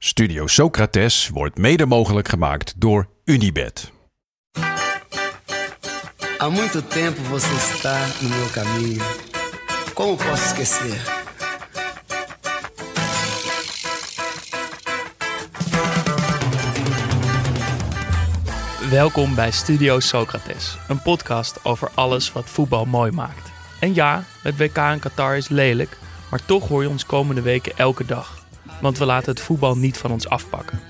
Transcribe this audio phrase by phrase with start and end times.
[0.00, 3.92] Studio Socrates wordt mede mogelijk gemaakt door Unibed.
[6.38, 9.04] Há muito tempo você está no meu caminho.
[9.94, 11.02] Como posso esquecer?
[18.90, 23.50] Welkom bij Studio Socrates, een podcast over alles wat voetbal mooi maakt.
[23.80, 25.98] En ja, het WK in Qatar is lelijk,
[26.30, 28.37] maar toch hoor je ons komende weken elke dag.
[28.80, 30.80] Want we laten het voetbal niet van ons afpakken.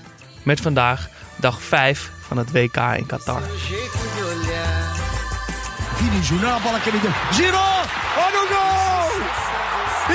[0.43, 3.41] Met vandaag dag 5 van het WK in Qatar.
[5.95, 6.21] Vini.
[7.31, 7.85] Girou!
[8.17, 9.21] Olha o gol!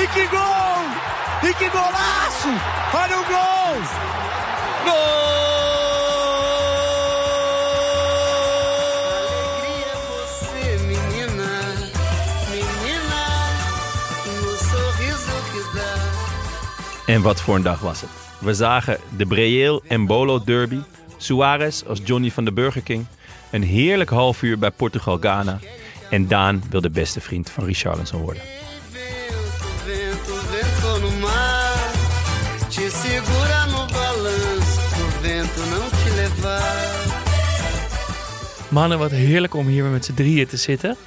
[0.01, 0.85] E que gol!
[1.57, 2.49] Que golaço!
[2.93, 4.05] Olha o gol!
[4.85, 5.34] Alegria
[17.05, 18.09] En wat voor een dag was het.
[18.39, 20.79] We zagen de Breel en Bolo derby,
[21.17, 23.05] Suarez als Johnny van de Burger King,
[23.51, 25.59] een heerlijk half uur bij Portugal-Ghana
[26.09, 28.41] en Daan wil de beste vriend van Richarlison worden.
[38.69, 40.97] Mannen, wat heerlijk om hier weer met z'n drieën te zitten.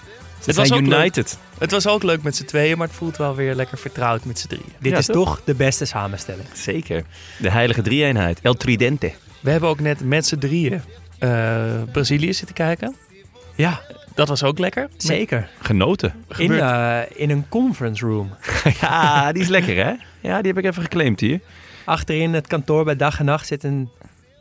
[0.41, 0.99] Ze was zijn ook leuk.
[0.99, 1.39] united.
[1.59, 4.39] Het was ook leuk met z'n tweeën, maar het voelt wel weer lekker vertrouwd met
[4.39, 4.73] z'n drieën.
[4.81, 5.15] Dit Ja, is toch?
[5.15, 6.47] toch de beste samenstelling.
[6.53, 7.05] Zeker.
[7.39, 8.39] De heilige drie-eenheid.
[8.43, 9.13] El Tridente.
[9.41, 10.81] We hebben ook net met z'n drieën
[11.19, 12.95] eh, Brazilië zitten kijken.
[13.55, 13.81] Ja,
[14.15, 14.89] Dat was ook lekker.
[14.97, 15.49] zeker.
[15.61, 16.15] Genoten.
[16.37, 18.35] In, eh, in een conference room.
[18.81, 19.93] ja, die is lekker hè?
[20.21, 21.41] Ja, die heb ik even geclaimd hier.
[21.85, 23.89] Achterin het kantoor bij dag en nacht zit een,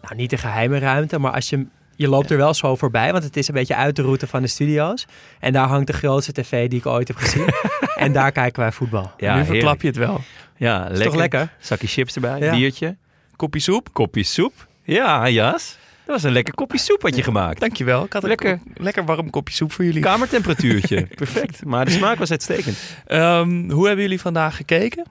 [0.02, 1.66] nou niet een geheime ruimte, maar als je,
[1.98, 4.42] je loopt er wel zo voorbij, want het is een beetje uit de route van
[4.42, 5.06] de studio's.
[5.40, 7.48] En daar hangt de grootste tv die ik ooit heb gezien.
[7.96, 9.12] en daar kijken wij voetbal.
[9.18, 9.82] Ja, nu verklap heerlijk.
[9.82, 10.22] je het wel.
[10.58, 11.04] Ja, lekker.
[11.06, 11.54] toch lekker?
[11.60, 12.52] Zakje chips erbij, Ja.
[12.56, 12.98] biertje,
[13.36, 13.94] Kopje soep.
[13.94, 14.68] kopje soep.
[14.84, 15.78] Ja, Jas.
[16.06, 17.60] Dat was een lekker kopje soep wat je gemaakt.
[17.60, 18.04] Dankjewel.
[18.04, 18.58] Ik had een Lekker.
[18.58, 20.02] ko- lekker warm kopje soep voor jullie.
[20.02, 21.08] Kamertemperatuurtje.
[21.16, 21.66] Perfect.
[21.66, 22.78] Maar de smaak was uitstekend.
[23.06, 25.06] Ehm, hoe hebben jullie vandaag gekeken?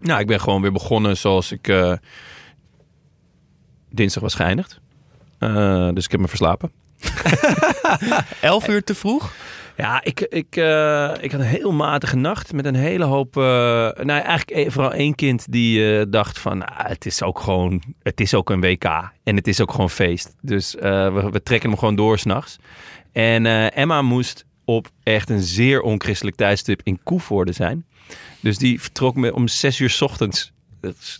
[0.00, 1.92] Nou, ik ben gewoon weer begonnen zoals ik eh,
[3.90, 4.80] dinsdag was geëindigd.
[5.38, 6.70] Eh, dus ik heb me verslapen.
[8.40, 9.32] Elf uur te vroeg.
[9.76, 13.36] Ja, ik, ik, eh, ik had een heel matige nacht met een hele hoop...
[13.36, 16.66] eh, nou, eigenlijk e- vooral één kind die dacht van...
[16.66, 17.82] "Ah, het is ook gewoon...
[18.02, 18.84] Het is ook een WK.
[19.24, 20.34] En het is ook gewoon feest.
[20.40, 22.56] Dus we, we trekken hem gewoon door s'nachts.
[23.12, 27.86] En Emma moest op echt een zeer onchristelijk tijdstip in Koevoorde zijn.
[28.40, 30.52] Dus die vertrok me om zes uur 's ochtends.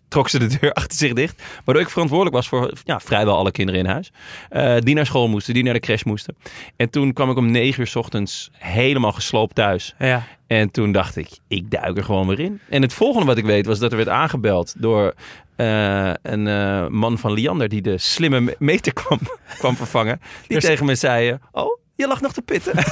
[0.08, 1.42] Trok ze de deur achter zich dicht.
[1.64, 4.12] Waardoor ik verantwoordelijk was voor ja, vrijwel alle kinderen in huis.
[4.48, 6.36] Eh, die naar school moesten, die naar de crash moesten.
[6.76, 9.94] En toen kwam ik om negen uur 's ochtends helemaal gesloopt thuis.
[9.98, 10.26] Ja.
[10.46, 12.60] En toen dacht ik, ik duik er gewoon weer in.
[12.69, 15.14] En het volgende wat ik weet was dat er werd aangebeld door
[15.56, 19.19] eh, een eh, man van Liander die de slimme me- meter kwam,
[19.58, 20.20] kwam vervangen.
[20.46, 22.75] Die Dus- tegen me zei, oh, je lag nog te pitten.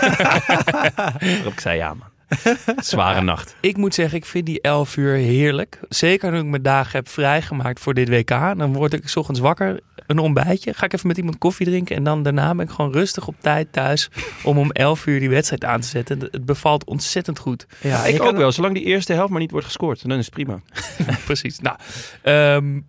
[1.21, 2.09] Waarop ik zei, ja man,
[2.77, 3.57] zware nacht.
[3.61, 5.81] Ik moet zeggen, ik vind die 11 uur heerlijk.
[5.89, 8.29] Zeker nu ik mijn dagen heb vrijgemaakt voor dit WK.
[8.29, 10.75] Dan word ik 's ochtends wakker, een ontbijtje.
[10.75, 11.97] Ga ik even met iemand koffie drinken.
[11.97, 14.09] En dan daarna ben ik gewoon rustig op tijd thuis.
[14.43, 16.19] Om om 11 uur die wedstrijd aan te zetten.
[16.31, 17.67] Het bevalt ontzettend goed.
[17.81, 20.09] Ja, ik ook wel, zolang die eerste helft maar niet wordt gescoord.
[20.09, 20.61] Dan is het prima.
[21.25, 21.59] Precies.
[21.59, 21.77] Nou,
[22.23, 22.81] ehm,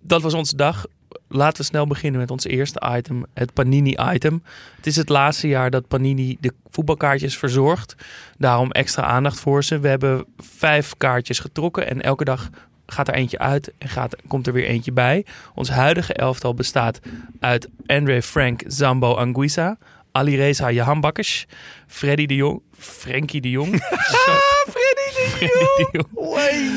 [0.00, 0.86] dat was onze dag.
[1.28, 4.42] Laten we snel beginnen met ons eerste item, het Panini-item.
[4.76, 7.94] Het is het laatste jaar dat Panini de voetbalkaartjes verzorgt.
[8.38, 9.78] Daarom extra aandacht voor ze.
[9.78, 12.50] We hebben vijf kaartjes getrokken en elke dag
[12.86, 15.26] gaat er eentje uit en gaat, komt er weer eentje bij.
[15.54, 17.00] Ons huidige elftal bestaat
[17.40, 19.78] uit Andre Frank Zambo Anguissa,
[20.18, 21.46] Alireza Jahanbakkers,
[21.86, 23.74] Freddy de Jong, Frenkie de Jong,
[24.72, 25.10] Freddy
[25.40, 25.88] de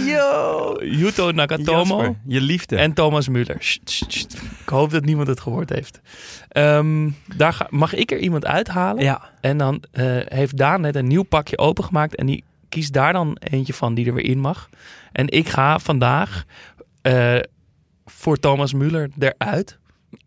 [0.06, 1.98] Jong, Yuto Nakatomo.
[1.98, 2.76] Jasper, je liefde.
[2.78, 3.28] En Thomas
[3.60, 4.34] sst.
[4.62, 6.00] Ik hoop dat niemand het gehoord heeft.
[6.50, 9.04] Ehm, daar ga- mag ik er iemand uithalen?
[9.04, 12.16] Ja, En dan eh, heeft Daan net een nieuw pakje opengemaakt.
[12.16, 14.70] En die kiest daar dan eentje van die er weer in mag.
[15.12, 16.44] En ik ga vandaag
[17.02, 17.38] eh,
[18.06, 19.78] voor Thomas Müller eruit.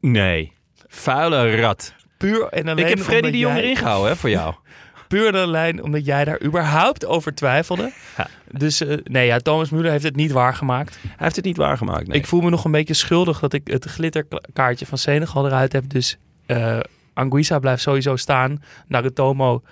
[0.00, 0.52] Nee,
[0.86, 1.94] vuile rat.
[2.20, 4.54] Puur en alleen Ik heb Freddy de Jong jij- erin gehouden hè, voor jou.
[5.08, 7.92] Puur en alleen omdat jij daar überhaupt over twijfelde.
[8.16, 8.26] Ja.
[8.52, 10.98] Dus eh, nee, ja, Thomas Müller heeft het niet waargemaakt.
[11.02, 12.06] Hij heeft het niet waargemaakt.
[12.06, 12.18] Nee.
[12.18, 15.84] Ik voel me nog een beetje schuldig dat ik het glitterkaartje van Senegal eruit heb.
[15.88, 16.78] Dus eh
[17.14, 18.62] Anguissa blijft sowieso staan.
[18.88, 19.62] Narutomo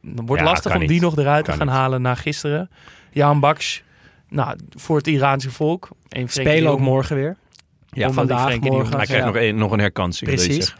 [0.00, 1.76] wordt Ja, lastig om die nog eruit Kan te gaan niet.
[1.76, 2.70] halen na gisteren.
[3.10, 3.82] Jan Baks,
[4.28, 5.88] nou, voor het Iraanse volk.
[6.08, 7.36] En de spelen ook morgen weer.
[7.88, 8.96] ja, vandaag, de morgen.
[8.96, 9.30] Hij krijgt Ja.
[9.30, 10.30] nog, een, nog een herkansing.
[10.30, 10.74] Precies.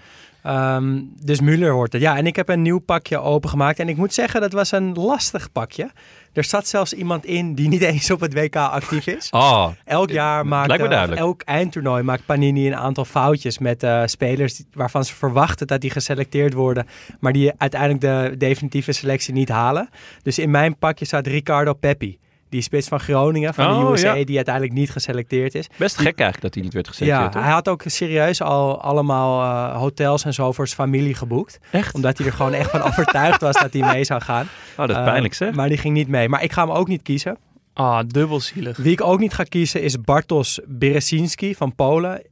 [0.49, 2.03] Ehm, dus Müller wordt het.
[2.03, 3.79] Ja, en ik heb een nieuw pakje opengemaakt.
[3.79, 5.91] En ik moet zeggen, dat was een lastig pakje.
[6.33, 9.31] Er zat zelfs iemand in die niet eens op het WK actief is.
[9.31, 14.57] Oh, Elk jaar maakt, eh, elk eindtoernooi maakt Panini een aantal foutjes met eh, spelers
[14.57, 16.87] die- waarvan ze verwachten dat die geselecteerd worden,
[17.21, 19.89] maar die uiteindelijk de definitieve selectie niet halen.
[20.23, 22.19] Dus in mijn pakje staat Ricardo Peppi,
[22.49, 24.25] die spits van Groningen, van Oh, de USA, ja.
[24.25, 25.67] die uiteindelijk niet geselecteerd is.
[25.77, 27.33] best gek eigenlijk dat hij niet werd Ja, geselecteerd.
[27.33, 27.43] toch?
[27.43, 31.59] hij had ook serieus al allemaal eh, hotels en zo voor zijn familie geboekt.
[31.71, 31.95] Echt?
[31.95, 34.45] Omdat hij er gewoon echt van overtuigd was dat hij mee zou gaan.
[34.71, 35.55] Oh, dat is Eh, pijnlijk zeg.
[35.55, 36.29] Maar die ging niet mee.
[36.29, 37.37] Maar ik ga hem ook niet kiezen.
[37.73, 38.77] Ah, dubbelzielig.
[38.77, 42.23] Wie ik ook niet ga kiezen is Bartosz Berezinski van Polen.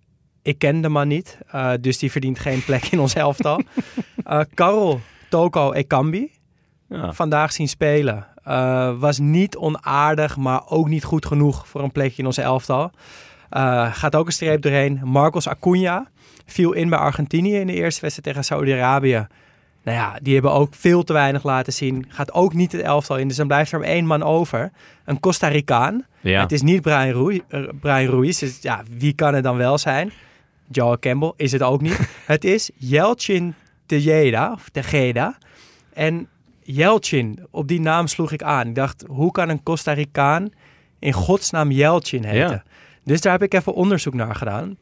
[0.43, 3.61] Ik ken de man niet, eh, dus die verdient geen plek in ons elftal.
[4.25, 6.31] Eh Karol Toko Ekambi,
[6.89, 7.13] Ja.
[7.13, 8.27] vandaag zien spelen.
[8.46, 12.90] Eh, was niet onaardig, maar ook niet goed genoeg voor een plekje in ons elftal.
[13.50, 15.00] Eh, gaat ook een streep doorheen.
[15.04, 16.06] Marcos Acuna
[16.46, 19.26] viel in bij Argentinië in de eerste wedstrijd tegen Saudi-Arabië.
[19.82, 22.06] Nou ja, die hebben ook veel te weinig laten zien.
[22.08, 24.72] Gaat ook niet het elftal in, dus dan blijft er maar één man over.
[25.04, 26.04] Een Costa Ricaan.
[26.20, 26.40] Ja.
[26.40, 28.38] Het is niet Brian, Ruiz, eh, Brian Ruiz.
[28.38, 30.12] Dus ja, wie kan het dan wel zijn?
[30.70, 31.98] Joel Campbell is het ook niet.
[32.26, 33.54] het is Yelchin
[33.87, 35.38] Tejeda, of Tejeda.
[35.93, 36.28] En
[36.67, 38.67] Yelchin, op die naam sloeg ik aan.
[38.67, 40.51] Ik dacht, hoe kan een Costa Ricaan
[40.99, 42.51] in godsnaam Yelchin heten?
[42.51, 42.63] Ja.
[43.05, 44.77] Dus daar heb ik even onderzoek naar gedaan.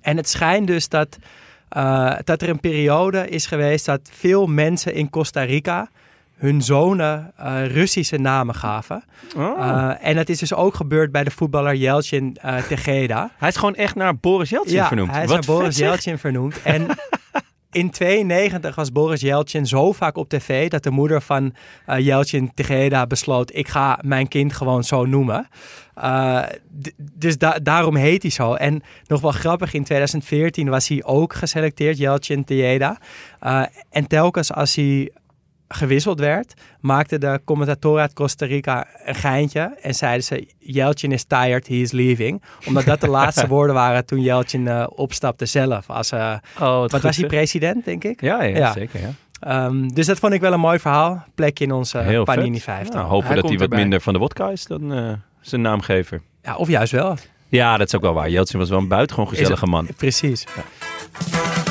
[0.00, 1.18] En het schijnt dus dat,
[1.68, 5.88] eh, dat er een periode is geweest dat veel mensen in Costa Rica
[6.36, 9.04] hun zonen eh, Russische namen gaven.
[9.36, 9.58] Oh.
[9.58, 13.30] Uh, en dat is dus ook gebeurd bij de voetballer Yeltsin uh, Tegeda.
[13.36, 15.10] hij is gewoon echt naar Boris Yeltsin ja, vernoemd.
[15.10, 15.76] hij is Wat naar Boris.
[15.76, 16.62] Yeltsin vernoemd.
[16.62, 16.86] En
[17.70, 20.68] in 92 was Boris Yeltsin zo vaak op tv...
[20.68, 21.54] dat de moeder van
[21.86, 23.54] uh, Yeltsin Tegeda besloot...
[23.54, 25.48] ik ga mijn kind gewoon zo noemen.
[26.04, 26.42] Uh,
[27.12, 28.54] dus da daarom heet hij zo.
[28.54, 32.98] En nog wel grappig, in 2014 was hij ook geselecteerd, Yeltsin Tegeda.
[33.42, 35.10] Uh, en telkens als hij
[35.68, 41.24] gewisseld werd, maakte de commentator uit Costa Rica een geintje en zeiden ze: Yeltsin is
[41.24, 42.42] tired, he is leaving.
[42.66, 45.90] Omdat dat de laatste woorden waren toen Yeltsin uh, opstapte zelf.
[45.90, 48.20] Als, uh, oh, wat was hij, president, denk ik?
[48.20, 48.72] Ja, ja, ja.
[48.72, 49.00] zeker.
[49.00, 49.64] Ja.
[49.64, 51.24] Um, dus dat vond ik wel een mooi verhaal.
[51.34, 52.62] Plekje in onze Heel Panini vet.
[52.64, 52.94] 50.
[52.94, 53.78] Nou, hopen Hij dat hij wat erbij.
[53.78, 56.20] minder van de wodka is dan uh, zijn naamgever.
[56.42, 57.16] Ja, of juist wel.
[57.48, 58.30] Ja, dat is ook wel waar.
[58.30, 59.88] Yeltsin was wel een buitengewoon gezellige man.
[59.96, 60.46] Precies.
[60.56, 61.65] Ja.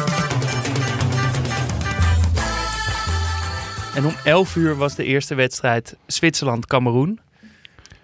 [3.95, 7.19] En om 11 uur was de eerste wedstrijd Zwitserland-Cameroen.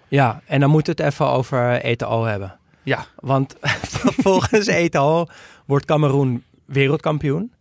[0.08, 2.58] Ja, en dan moeten we het even over ETO hebben.
[2.82, 3.06] Ja.
[3.16, 3.56] Want
[4.24, 5.26] volgens ETO
[5.66, 7.52] wordt Cameroen wereldkampioen.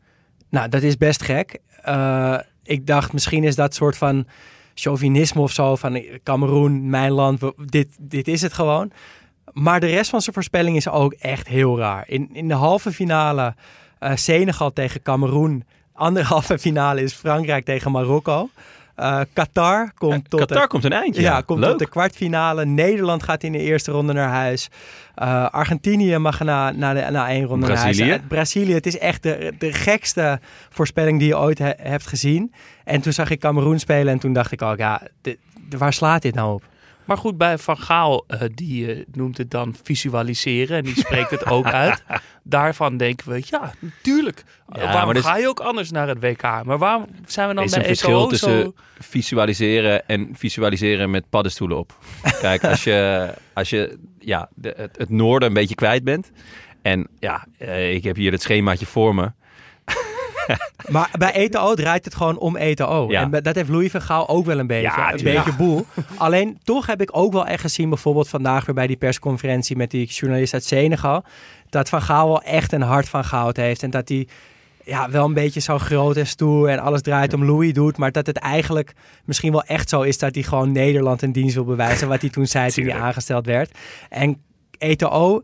[0.49, 1.57] Nou, dat is best gek.
[1.87, 4.27] Uh, ik dacht, misschien is dat soort van
[4.73, 5.75] chauvinisme of zo.
[5.75, 8.91] Van Cameroen, mijn land, dit, dit is het gewoon.
[9.51, 12.03] Maar de rest van zijn voorspelling is ook echt heel raar.
[12.07, 13.55] In, in de halve finale
[13.99, 15.63] uh, Senegal tegen Cameroen.
[16.01, 18.49] Andere halve finale is Frankrijk tegen Marokko.
[18.99, 21.21] Uh, Qatar komt tot Qatar de, komt een eindje.
[21.21, 21.69] Ja, komt Leuk.
[21.69, 22.65] tot de kwartfinale.
[22.65, 24.69] Nederland gaat in de eerste ronde naar huis.
[25.17, 27.99] Uh, Argentinië mag na, na, de, na één ronde Brazilië.
[27.99, 28.21] naar huis.
[28.27, 30.39] Brazilië, het is echt de, de gekste
[30.69, 32.53] voorspelling die je ooit he, hebt gezien.
[32.83, 35.37] En toen zag ik Cameroen spelen en toen dacht ik ook, ja, de,
[35.77, 36.63] waar slaat dit nou op?
[37.11, 41.29] Maar goed, bij Van Gaal, uh, die uh, noemt het dan visualiseren en die spreekt
[41.29, 42.03] het ook uit.
[42.43, 44.43] Daarvan denken we, ja, natuurlijk.
[44.73, 46.41] Ja, waarom dus, ga je ook anders naar het WK?
[46.41, 51.77] Maar waarom zijn we dan is bij een verschil tussen visualiseren en visualiseren met paddenstoelen
[51.77, 51.97] op.
[52.41, 56.31] Kijk, als je, als je ja, de, het, het, noorden een beetje kwijt bent.
[56.81, 59.31] En ja, uh, ik heb hier het schemaatje voor me.
[60.91, 63.05] Maar bij ETO draait het gewoon om ETO.
[63.09, 63.21] Ja.
[63.21, 64.81] En dat heeft Louis van Gaal ook wel een beetje.
[64.81, 65.85] Ja, een beetje boel.
[66.17, 69.91] Alleen toch heb ik ook wel echt gezien, bijvoorbeeld vandaag weer bij die persconferentie met
[69.91, 71.23] die journalist uit Senegal.
[71.69, 73.83] Dat Van Gaal wel echt een hart van goud heeft.
[73.83, 74.27] En dat hij
[74.83, 77.97] ja, wel een beetje zo groot en stoer en alles draait om Louis doet.
[77.97, 78.93] Maar dat het eigenlijk
[79.25, 82.07] misschien wel echt zo is dat hij gewoon Nederland een dienst wil bewijzen.
[82.07, 83.77] Wat hij toen zei toen hij aangesteld werd.
[84.09, 84.41] En
[84.77, 85.41] ETO,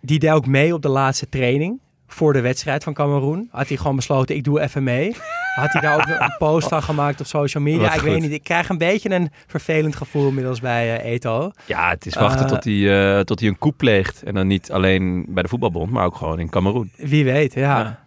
[0.00, 3.48] die deed ook mee op de laatste training voor de wedstrijd van Cameroen.
[3.50, 5.16] Had hij gewoon besloten, ik doe even mee.
[5.54, 7.80] Had hij daar ook een post van gemaakt op social media.
[7.80, 8.08] Wat ik goed.
[8.08, 11.50] weet niet, ik krijg een beetje een vervelend gevoel inmiddels bij uh, Eto.
[11.66, 14.22] Ja, het is wachten Uh, tot, hij, uh, tot hij een coup pleegt.
[14.22, 16.90] En dan niet alleen bij de voetbalbond, maar ook gewoon in Cameroen.
[16.96, 17.98] Wie weet, ja.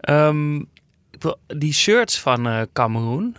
[0.00, 0.28] ja.
[0.28, 0.68] Um,
[1.46, 3.36] die shirts van uh, Cameroen,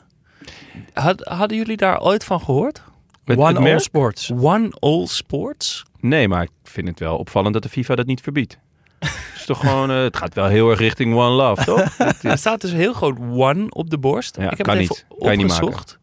[0.93, 2.81] had, hadden jullie daar ooit van gehoord?
[3.25, 3.79] Met, One All?
[3.79, 4.31] Sports.
[4.31, 5.85] One All Sports?
[5.99, 8.57] Nee, maar ik vind het wel opvallend dat de FIFA dat niet verbiedt.
[8.99, 11.97] Het is toch gewoon, uh, het gaat wel heel erg richting One Love, toch?
[12.31, 14.37] Er staat dus heel groot One op de borst.
[14.37, 15.05] Ja, ik heb kan het even
[15.37, 15.49] niet.
[15.49, 15.99] Opgezocht.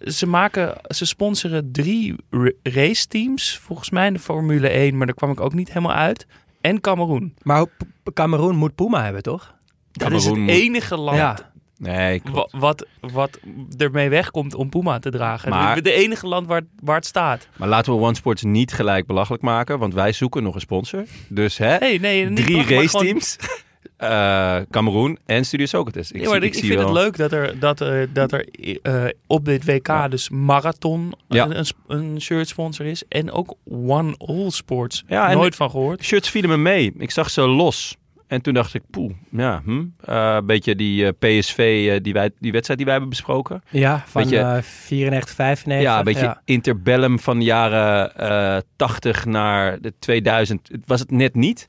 [0.00, 2.16] Ze maken, ze sponsoren drie
[2.62, 5.96] race teams, volgens mij in de Formule 1, maar daar kwam ik ook niet helemaal
[5.96, 6.26] uit.
[6.60, 7.34] En Cameroen.
[7.42, 7.66] Maar
[8.14, 9.54] Cameroen moet Puma hebben, toch?
[9.92, 11.52] Dat is het enige land Ja.
[11.78, 12.52] Nee, klopt.
[12.52, 13.38] wa- wat, wat
[13.76, 15.50] ermee wegkomt om Puma te dragen.
[15.50, 17.48] Maar- de, enige land waar, waar het staat.
[17.56, 21.04] Maar laten we OneSports niet gelijk belachelijk maken, want wij zoeken nog een sponsor.
[21.28, 23.36] Dus hè, Nee, nee, drie raceteams.
[23.96, 26.12] eh Cameroen en Studio Socrates.
[26.12, 26.94] Ik, Ja, maar zie, ik, ik zie vind wel.
[26.94, 28.48] het leuk dat er, dat, er- dat er
[28.82, 31.48] eh, op dit WK dus Marathon Ja.
[31.50, 33.02] een, een, shirt sponsor is.
[33.08, 35.04] En ook One All Sports.
[35.08, 36.04] Nooit van gehoord.
[36.04, 36.92] Shirts vielen me mee.
[36.98, 37.96] Ik zag ze los.
[38.28, 39.84] En toen dacht ik, poeh, ja, hm.
[40.04, 43.62] Eh, een beetje die eh, PSV, eh, die, wij, die wedstrijd die wij hebben besproken.
[43.70, 45.90] Ja, van Beetje- eh 94, 95.
[45.90, 46.40] ja, een beetje ja.
[46.44, 50.68] interbellum van de jaren eh 80 naar de 2000.
[50.72, 51.68] Het was het net niet.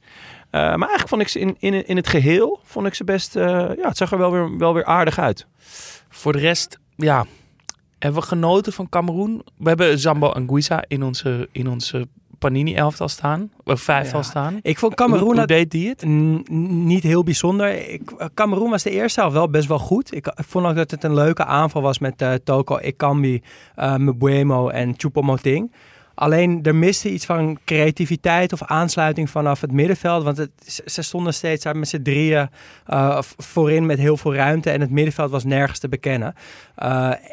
[0.49, 3.35] Eh, maar eigenlijk vond ik ze in, in, in het geheel, vond ik ze best,
[3.35, 3.45] eh,
[3.77, 5.47] ja, het zag er wel weer, wel weer aardig uit.
[6.09, 7.25] Voor de rest, ja,
[7.99, 9.41] hebben we genoten van Cameroen.
[9.57, 12.07] We hebben Zambo Anguissa in onze, in onze
[12.39, 13.51] Panini-elftal staan.
[13.63, 14.25] Of vijftal Ja.
[14.25, 14.59] staan.
[14.61, 16.03] Ik vond Cameroen hoe deed die het?
[16.05, 17.89] Niet heel bijzonder.
[17.91, 20.15] Ik, eh, Cameroen was de eerste helft wel best wel goed.
[20.15, 23.41] Ik, ik vond ook dat het een leuke aanval was met eh, Toko Ekambi,
[23.75, 25.71] eh Mbuemo en Choupo-Moting.
[26.15, 30.23] Alleen er miste iets van creativiteit of aansluiting vanaf het middenveld.
[30.23, 32.49] Want het, ze- stonden steeds daar met z'n drieën
[33.37, 34.69] voorin met heel veel ruimte.
[34.69, 36.33] En het middenveld was nergens te bekennen.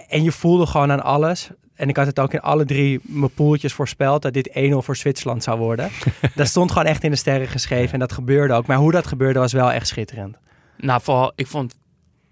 [0.08, 1.50] En je voelde gewoon aan alles.
[1.76, 4.96] En ik had het ook in alle drie mijn poeltjes voorspeld dat dit 1-0 voor
[4.96, 5.90] Zwitserland zou worden.
[6.34, 8.66] dat stond gewoon echt in de sterren geschreven en dat gebeurde ook.
[8.66, 10.36] Maar hoe dat gebeurde was wel echt schitterend.
[10.76, 11.74] Nou, vooral, ik vond,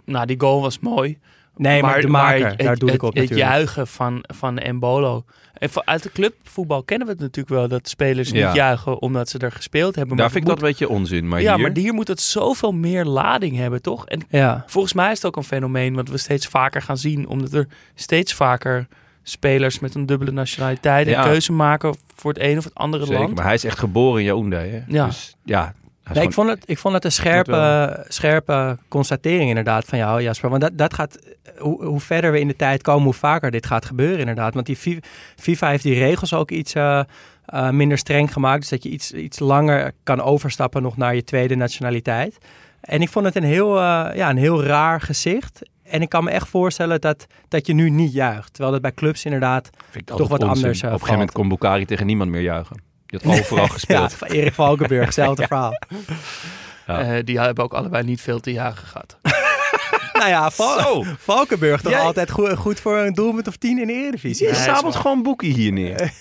[0.05, 1.19] nou, die goal was mooi.
[1.57, 3.49] Nee, maar, de maker, het, daar doe het, ik op het natuurlijk.
[3.51, 5.25] juichen van, van Embolo.
[5.55, 8.47] En voor- uit de clubvoetbal kennen we het natuurlijk wel dat spelers Ja.
[8.47, 10.17] niet juichen omdat ze er gespeeld hebben.
[10.17, 11.29] Daar maar vind ik het dat een beetje onzin.
[11.29, 14.07] Maar ja, hier, maar hier moet het zoveel meer lading hebben, toch?
[14.07, 14.65] En Ja.
[14.67, 17.69] volgens mij is het ook een fenomeen wat we steeds vaker gaan zien, omdat er
[17.95, 18.87] steeds vaker
[19.29, 21.19] spelers met een dubbele nationaliteit Ja.
[21.19, 23.35] een keuze maken voor het een of het andere Zeker, land.
[23.35, 24.57] maar hij is echt geboren in Yaoundé.
[24.57, 24.81] Hè?
[24.87, 25.07] Ja.
[25.07, 25.75] Dus ja,
[26.13, 30.51] Nee, ik, vond het, ik vond het een scherpe, scherpe constatering inderdaad van jou, Jasper.
[30.51, 31.19] Want dat, dat gaat,
[31.59, 34.55] hoe, hoe verder we in de tijd komen, hoe vaker dit gaat gebeuren inderdaad.
[34.55, 35.01] Want die Fi-
[35.37, 37.01] FIFA heeft die regels ook iets eh,
[37.47, 38.61] eh, minder streng gemaakt.
[38.61, 42.39] Dus dat je iets, iets langer kan overstappen nog naar je tweede nationaliteit.
[42.81, 45.61] En ik vond het een heel, eh, ja, een heel raar gezicht.
[45.95, 48.53] En ik kan me echt voorstellen dat, dat je nu niet juicht.
[48.53, 49.71] Terwijl dat bij clubs inderdaad...
[50.05, 50.49] toch wat onzin.
[50.49, 52.77] anders, eh, Op een gegeven moment kon Bukari tegen niemand meer juichen.
[53.07, 54.13] Die had overal Ja, gespeeld.
[54.15, 55.79] van Erik Valkenburg, hetzelfde verhaal.
[56.87, 57.01] Ja.
[57.01, 59.19] Eh, die hebben ook allebei niet veel te jagen gehad.
[60.13, 63.79] Nou ja, Val- Zo, Valkenburg toch Jij- altijd goed, goed voor een doelpunt of tien
[63.81, 64.47] in de Eredivisie.
[64.49, 66.13] je sabelt gewoon Boekie hier neer.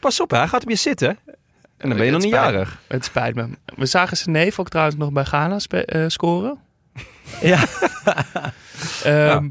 [0.00, 1.18] Pas op, hè, hij gaat op je zitten.
[1.76, 2.80] En dan ben je nog niet spijt- jarig.
[2.88, 3.48] Het spijt me.
[3.76, 6.58] We zagen zijn neef ook trouwens nog bij Ghana eh, scoren.
[7.42, 7.64] Ja.
[9.04, 9.48] Ehm,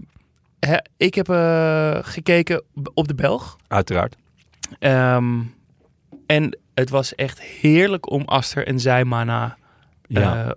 [0.98, 3.57] ik heb eh, gekeken op de Belg.
[3.67, 4.15] Uiteraard.
[4.79, 5.39] Ehm,
[6.25, 9.57] en het was echt heerlijk om Aster en Zijmana
[10.07, 10.45] Ja.
[10.45, 10.51] eh,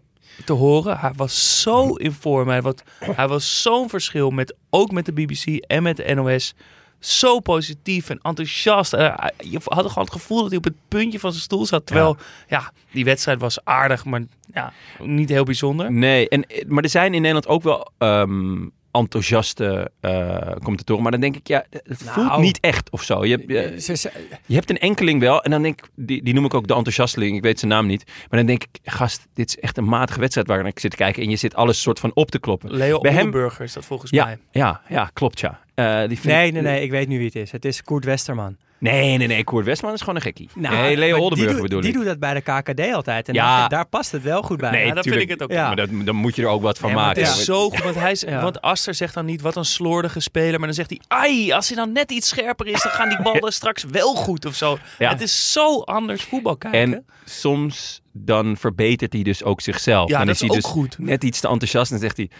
[0.45, 0.99] te horen.
[0.99, 2.49] Hij was zo in vorm.
[2.49, 6.55] Hij, was, hij was zo'n verschil, met, ook met de BBC en met de NOS.
[7.05, 8.93] Zo positief en enthousiast.
[8.93, 11.67] Eh, hij- je had gewoon het gevoel dat hij op het puntje van zijn stoel
[11.67, 11.87] zat.
[11.87, 12.17] Terwijl,
[12.49, 15.93] ja, die wedstrijd was aardig, maar ja, niet heel bijzonder.
[15.93, 21.03] Nee, en, maar er zijn in Nederland ook wel ehm, enthousiaste eh commentatoren.
[21.03, 22.41] Maar dan denk ik, ja, het voelt Nou.
[22.41, 23.25] niet echt of zo.
[23.25, 24.13] Je hebt, je, Ze- ze-
[24.47, 25.43] je hebt een enkeling wel.
[25.43, 27.37] En dan denk ik, die, die noem ik ook de enthousiasteling.
[27.37, 28.05] Ik weet zijn naam niet.
[28.07, 30.97] Maar dan denk ik, gast, dit is echt een matige wedstrijd waar ik zit te
[30.97, 31.23] kijken.
[31.23, 32.71] En je zit alles soort van op te kloppen.
[32.73, 34.39] Leo Bij hem- is dat volgens Ja, mij.
[34.51, 35.61] ja, ja, klopt ja.
[35.75, 37.51] Eh, die nee, nee, nee, ik weet nu wie het is.
[37.53, 38.57] Het is Koert Westerman.
[38.79, 39.45] Nee, nee, nee.
[39.45, 40.49] Koert Westman is gewoon een gekkie.
[40.55, 41.97] Nou, nee, Leo Oldenburger die, doet- bedoel die ik.
[41.97, 43.29] doet dat bij de KKD altijd.
[43.29, 43.59] En Ja.
[43.59, 44.71] daar, daar past het wel goed bij.
[44.71, 45.51] Nee, Ja, dat vind ik het ook.
[45.51, 45.67] Ja.
[45.67, 47.23] Maar dat, dan moet je er ook wat van maken.
[47.23, 50.21] het is zo goed, want, hij is, want Aster zegt dan niet wat een slordige
[50.21, 53.09] speler, maar dan zegt hij, ai, als hij dan net iets scherper is, dan gaan
[53.09, 54.79] die ballen straks wel goed of zo.
[54.99, 56.81] Het is zo anders voetbal kijken.
[56.81, 60.09] En soms dan verbetert hij dus ook zichzelf.
[60.11, 60.99] ja, dan dat is is hij ook dus goed.
[60.99, 62.31] net iets te enthousiast en zegt hij...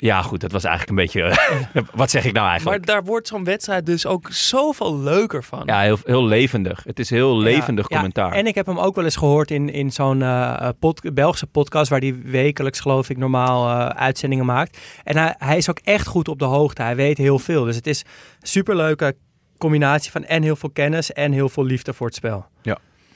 [0.00, 1.38] Ja, goed, dat was eigenlijk een beetje...
[1.94, 2.86] wat zeg ik nou Maar eigenlijk?
[2.86, 5.62] daar wordt zo'n wedstrijd dus ook zoveel leuker van.
[5.66, 6.82] Ja, heel, heel levendig.
[6.84, 8.32] Het is heel levendig Ja, commentaar.
[8.32, 11.90] en ik heb hem ook wel eens gehoord in, in zo'n eh, pod- Belgische podcast...
[11.90, 14.78] waar hij wekelijks, geloof ik, normaal eh, uitzendingen maakt.
[15.04, 16.82] En hij, hij is ook echt goed op de hoogte.
[16.82, 17.64] Hij weet heel veel.
[17.64, 18.04] Dus het is
[18.40, 19.16] een superleuke
[19.58, 21.12] combinatie van en heel veel kennis...
[21.12, 22.46] en heel veel liefde voor het spel.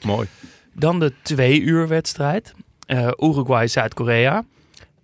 [0.05, 0.27] Mooi.
[0.73, 2.53] Dan de twee uur wedstrijd.
[2.85, 4.43] Eh, Uruguay-Zuid-Korea.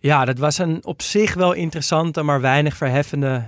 [0.01, 3.45] Ja, dat was een op zich wel interessante, maar weinig verheffende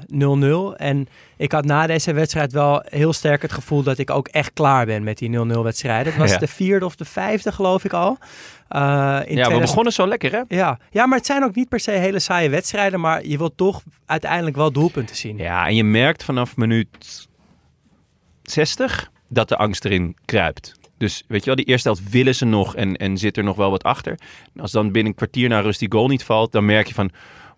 [0.74, 0.76] 0-0.
[0.78, 4.54] En ik had na deze wedstrijd wel heel sterk het gevoel dat ik ook echt
[4.54, 6.12] klaar ben met die 0-0 wedstrijden.
[6.12, 6.38] Het was Ja.
[6.38, 8.18] de vierde of de vijfde, geloof ik al.
[8.68, 10.42] Eh, in Ja, we 2000 begonnen zo lekker, hè?
[10.48, 10.80] Ja.
[10.90, 13.84] ja, maar het zijn ook niet per se hele saaie wedstrijden, maar je wilt toch
[14.06, 15.38] uiteindelijk wel doelpunten zien.
[15.38, 17.28] Ja, en je merkt vanaf minuut
[18.44, 20.80] 60 dat de angst erin kruipt.
[21.02, 23.56] Dus weet je wel, die eerste helft willen ze nog en, en zit er nog
[23.56, 24.20] wel wat achter.
[24.56, 26.94] En als dan binnen een kwartier na rust die goal niet valt, dan merk je
[26.94, 27.10] van...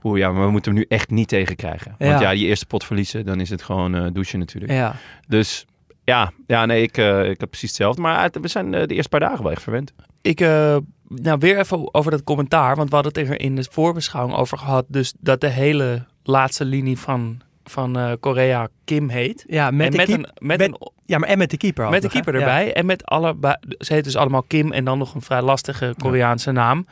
[0.03, 1.95] Oeh ja, maar we moeten hem nu echt niet tegen krijgen.
[1.97, 2.21] Want Ja.
[2.21, 4.71] ja, die eerste pot verliezen, dan is het gewoon eh, douchen natuurlijk.
[4.73, 4.95] Ja.
[5.27, 5.65] Dus
[6.03, 8.01] ja, ja nee, ik, eh, ik heb precies hetzelfde.
[8.01, 9.93] Maar het- we zijn eh, de eerste paar dagen wel echt verwend.
[10.21, 13.65] Ik, eh, nou weer even over dat commentaar, want we hadden het er in de
[13.71, 14.85] voorbeschouwing over gehad.
[14.87, 19.43] Dus dat de hele laatste linie van, van eh, Korea Kim heet.
[19.47, 21.57] Ja, met, en de met, keep- een, met, met- een, ja, maar en met de
[21.57, 21.89] keeper.
[21.89, 22.21] met de nog, hè?
[22.21, 22.47] keeper Ja.
[22.47, 22.73] erbij.
[22.73, 23.35] En met alle,
[23.79, 26.85] ze heet dus allemaal Kim en dan nog een vrij lastige Koreaanse naam.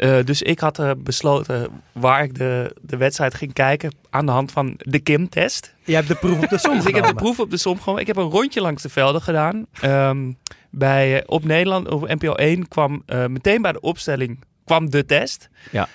[0.00, 4.32] Eh, dus ik had eh, besloten waar ik de, de wedstrijd ging kijken aan de
[4.32, 5.74] hand van de Kim-test.
[5.84, 7.80] Je hebt de proef op de som Dus ik heb de proef op de som
[7.80, 7.98] gewoon.
[7.98, 9.66] Ik heb een rondje langs de velden gedaan.
[9.80, 10.32] Ehm,
[10.70, 15.48] bij, eh, op Nederland, op NPO 1 kwam meteen bij de opstelling kwam de test.
[15.70, 15.88] Ja.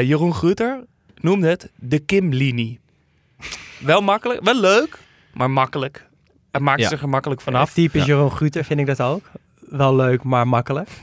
[0.00, 0.84] Jeroen Gruter
[1.20, 2.80] noemde het de Kim-linie.
[3.80, 4.98] wel makkelijk, wel leuk,
[5.32, 6.10] maar makkelijk.
[6.52, 6.76] Ja.
[6.76, 7.72] zich er gemakkelijk Ja, vanaf.
[7.72, 9.22] typisch Jeroen Guter vind ik dat ook.
[9.68, 10.88] Wel leuk, maar makkelijk.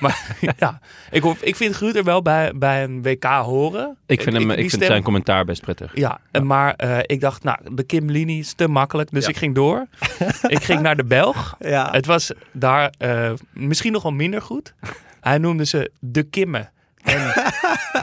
[0.00, 0.80] Maar ja,
[1.10, 3.96] ik, hoor, ik vind Gruter wel bij, bij een WK horen.
[4.06, 5.90] Ik vind, hem, ik vind stem- zijn commentaar best prettig.
[5.96, 9.10] Ja, en maar eh, ik dacht, nou, de Kim-linie is te makkelijk.
[9.10, 9.86] Dus ik ging door.
[10.48, 11.56] ik ging naar de Belg.
[11.58, 11.88] Ja.
[11.90, 14.74] Het was daar eh, misschien nog wel minder goed.
[15.20, 16.68] Hij noemde ze de Kimme.
[17.04, 17.32] En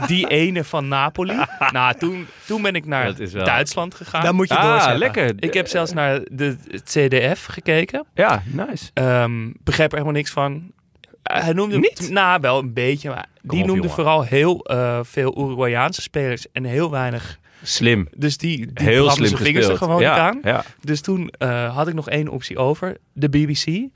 [0.07, 1.33] die ene van Napoli.
[1.71, 4.23] Nou, toen, toen ben ik naar wel- Duitsland gegaan.
[4.23, 5.33] Dan moet je Ah, lekker.
[5.39, 8.05] Ik heb zelfs naar de CDF gekeken.
[8.13, 8.89] Ja, nice.
[8.93, 10.71] Ehm begreep er helemaal niks van.
[11.23, 12.09] Eh, hij noemde Niet?
[12.11, 13.09] Nou, wel een beetje.
[13.09, 13.95] Maar die op, noemde jongen.
[13.95, 17.39] vooral heel eh, veel Uruguayaanse spelers en heel weinig.
[17.67, 18.07] Slim.
[18.17, 20.53] Dus die, die Heel slim zijn vingers er gewoon ja, niet aan.
[20.53, 20.63] Ja.
[20.81, 23.87] Dus toen eh, had ik nog één optie over, de BBC.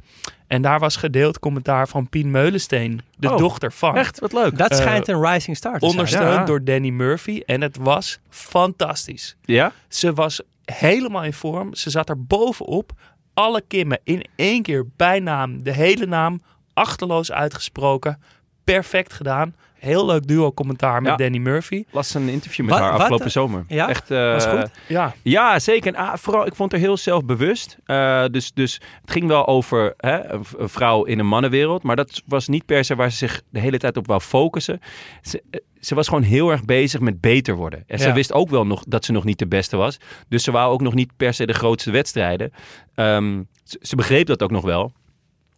[0.47, 3.95] En daar was gedeeld commentaar van Pien Meulensteen, de Oh, dochter van.
[3.97, 4.57] Echt, wat leuk.
[4.57, 5.91] Dat Eh, schijnt een rising star te zijn.
[5.91, 6.43] Ondersteund Ja.
[6.43, 7.41] door Danny Murphy.
[7.45, 9.35] En het was fantastisch.
[9.41, 9.71] Ja?
[9.87, 11.75] Ze was helemaal in vorm.
[11.75, 12.91] Ze zat er bovenop.
[13.33, 16.41] Alle kimmen in één keer bijnaam, de hele naam,
[16.73, 18.21] achterloos uitgesproken.
[18.63, 19.55] Perfect gedaan.
[19.79, 21.17] Heel leuk duo commentaar met Ja.
[21.17, 21.83] Danny Murphy.
[21.91, 22.99] Las een interview met Wat- haar wat?
[23.01, 23.63] afgelopen zomer.
[23.67, 23.89] Ja?
[23.89, 24.69] Echt, eh, Was goed?
[24.87, 25.93] Ja, Ja, zeker.
[25.95, 27.77] En, ah, vooral, ik vond haar heel zelfbewust.
[27.85, 31.83] Eh, dus, dus het ging wel over hè, een, vrouw in een mannenwereld.
[31.83, 34.79] Maar dat was niet per se waar ze zich de hele tijd op wou focussen.
[35.21, 37.83] Ze, eh, ze was gewoon heel erg bezig met beter worden.
[37.87, 39.97] En ze wist ook wel nog dat ze nog niet de beste was.
[40.27, 42.51] Dus ze wou ook nog niet per se de grootste wedstrijden.
[42.95, 44.91] Ehm, ze, ze begreep dat ook nog wel.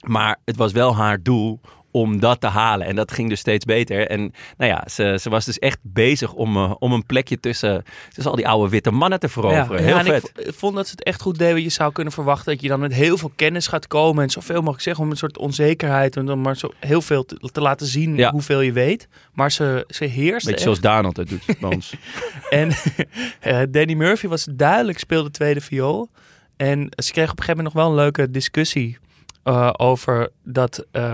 [0.07, 1.59] Maar het was wel haar doel
[1.91, 2.87] om dat te halen.
[2.87, 4.07] En dat ging dus steeds beter.
[4.07, 7.83] En nou ja, ze, ze was dus echt bezig om, eh, om een plekje tussen,
[8.13, 9.77] tussen al die oude witte mannen te veroveren.
[9.79, 10.31] Ja, Heel en vet.
[10.47, 11.61] Ik vond dat ze het echt goed deden.
[11.63, 14.23] Je zou kunnen verwachten dat je dan met heel veel kennis gaat komen.
[14.23, 16.15] En zoveel mogelijk zeggen om een soort onzekerheid.
[16.15, 18.31] En dan maar zo heel veel te, te laten zien Ja.
[18.31, 19.07] hoeveel je weet.
[19.33, 21.93] Maar ze, ze heerst Beetje zoals Daan altijd doet bij ons.
[22.49, 22.71] En
[23.39, 26.09] eh, Danny Murphy was duidelijk speelde tweede viool.
[26.57, 28.97] En ze kregen op een gegeven moment nog wel een leuke discussie
[29.43, 31.11] eh, over dat eh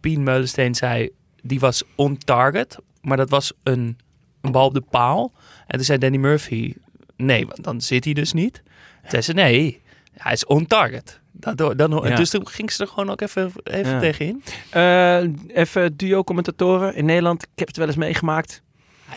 [0.00, 1.10] Pien Meulensteen zei,
[1.42, 3.98] die was on target, maar dat was een,
[4.40, 5.32] een bal op de paal.
[5.66, 6.74] En toen zei Danny Murphy,
[7.16, 8.62] nee, want dan zit hij dus niet.
[9.00, 9.80] Toen zei ze, nee,
[10.16, 11.18] hij is on target.
[11.32, 12.16] Daardoor, dan, Ja.
[12.16, 13.98] Dus toen ging ze er gewoon ook even, even Ja.
[14.00, 14.42] tegenin.
[14.70, 17.42] Eh, even duo-commentatoren in Nederland.
[17.42, 18.62] Ik heb het wel eens meegemaakt.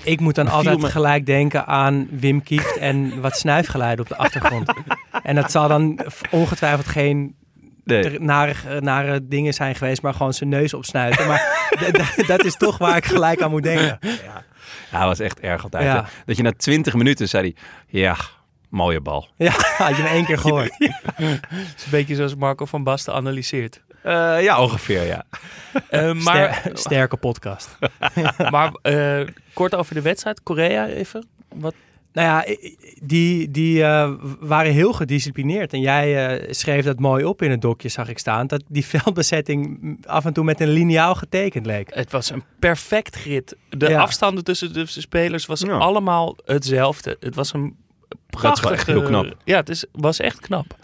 [0.04, 4.18] Ik moet dan altijd me- gelijk denken aan Wim Kieft en wat snuifgeluiden op de
[4.18, 4.74] achtergrond.
[5.24, 6.00] en dat zal dan
[6.32, 7.36] ongetwijfeld geen
[7.84, 8.04] Nee.
[8.04, 11.28] er nare, nare dingen zijn geweest, maar gewoon zijn neus opsnuiten.
[11.28, 11.70] Maar
[12.28, 13.98] dat is toch waar ik gelijk aan moet denken.
[14.02, 14.44] Ja,
[14.90, 15.84] hij was echt erg altijd.
[15.84, 15.96] Ja.
[15.96, 16.10] hè.
[16.26, 17.56] Dat je na 20 minuten zei hij,
[18.02, 18.16] ja,
[18.70, 19.28] mooie bal.
[19.38, 20.76] Ja, had je hem één keer gehoord.
[21.16, 23.82] Het is een beetje zoals Marco van Basten analyseert.
[24.02, 25.24] Eh, ja, ongeveer, ja.
[25.90, 27.78] Eh, maar Ster- sterke podcast.
[28.50, 30.44] Maar eh, kort over de wedstrijd.
[30.44, 31.28] Korea even.
[31.56, 31.74] Wat?
[32.14, 32.56] Nou ja,
[33.04, 35.74] die, die eh, waren heel gedisciplineerd.
[35.74, 38.48] En jij eh, schreef dat mooi op in het dokje, zag ik staan.
[38.48, 41.94] Dat die veldbezetting af en toe met een liniaal getekend leek.
[41.94, 43.56] Het was een perfect grid.
[43.70, 44.02] De Ja.
[44.02, 45.78] afstanden tussen de spelers was Ja.
[45.78, 47.18] allemaal hetzelfde.
[47.20, 47.76] Het was een
[48.30, 48.72] prachtig.
[48.72, 49.36] echt heel knap.
[49.44, 50.76] Ja, het is, was echt knap.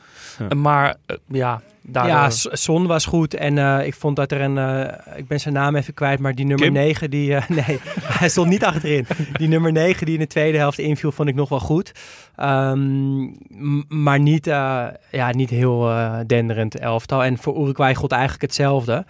[0.49, 0.55] Ja.
[0.55, 2.13] Maar eh, ja, daardoor...
[2.13, 3.33] Ja, Son was goed.
[3.33, 4.57] En eh, ik vond dat er een...
[4.57, 6.73] eh, ik ben zijn naam even kwijt, maar die nummer Kim?
[6.73, 7.09] 9...
[7.09, 9.05] Die, eh, nee, hij stond niet achterin.
[9.33, 11.91] Die nummer 9 die in de tweede helft inviel, vond ik nog wel goed.
[12.35, 13.27] Ehm,
[13.87, 15.91] maar niet, ja, niet heel
[16.27, 17.23] denderend elftal.
[17.23, 19.05] En voor Uruguay god eigenlijk hetzelfde.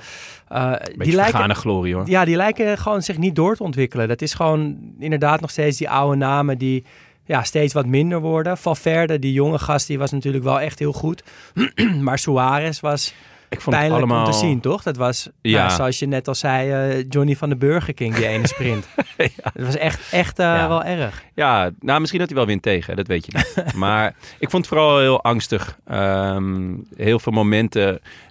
[0.95, 2.09] Die lijken, glorie, hoor.
[2.09, 4.07] ja, die lijken gewoon zich niet door te ontwikkelen.
[4.07, 6.85] Dat is gewoon inderdaad nog steeds die oude namen die
[7.29, 8.57] ja, steeds wat minder worden.
[8.57, 11.23] Valverde, die jonge gast, die was natuurlijk wel echt heel goed.
[12.01, 13.13] maar Suarez was
[13.49, 14.25] Ik vond pijnlijk allemaal...
[14.25, 14.83] om te zien, toch?
[14.83, 15.59] Dat was, Ja.
[15.65, 18.87] nou, zoals je net al zei, eh, Johnny van de Burger King, die ene sprint.
[19.53, 20.67] Het was echt, echt eh, Ja.
[20.67, 21.23] wel erg.
[21.35, 23.73] Ja, nou misschien had hij wel wind tegen, dat weet je niet.
[23.85, 25.77] maar ik vond het vooral heel angstig.
[25.87, 27.85] Ehm, heel veel momenten,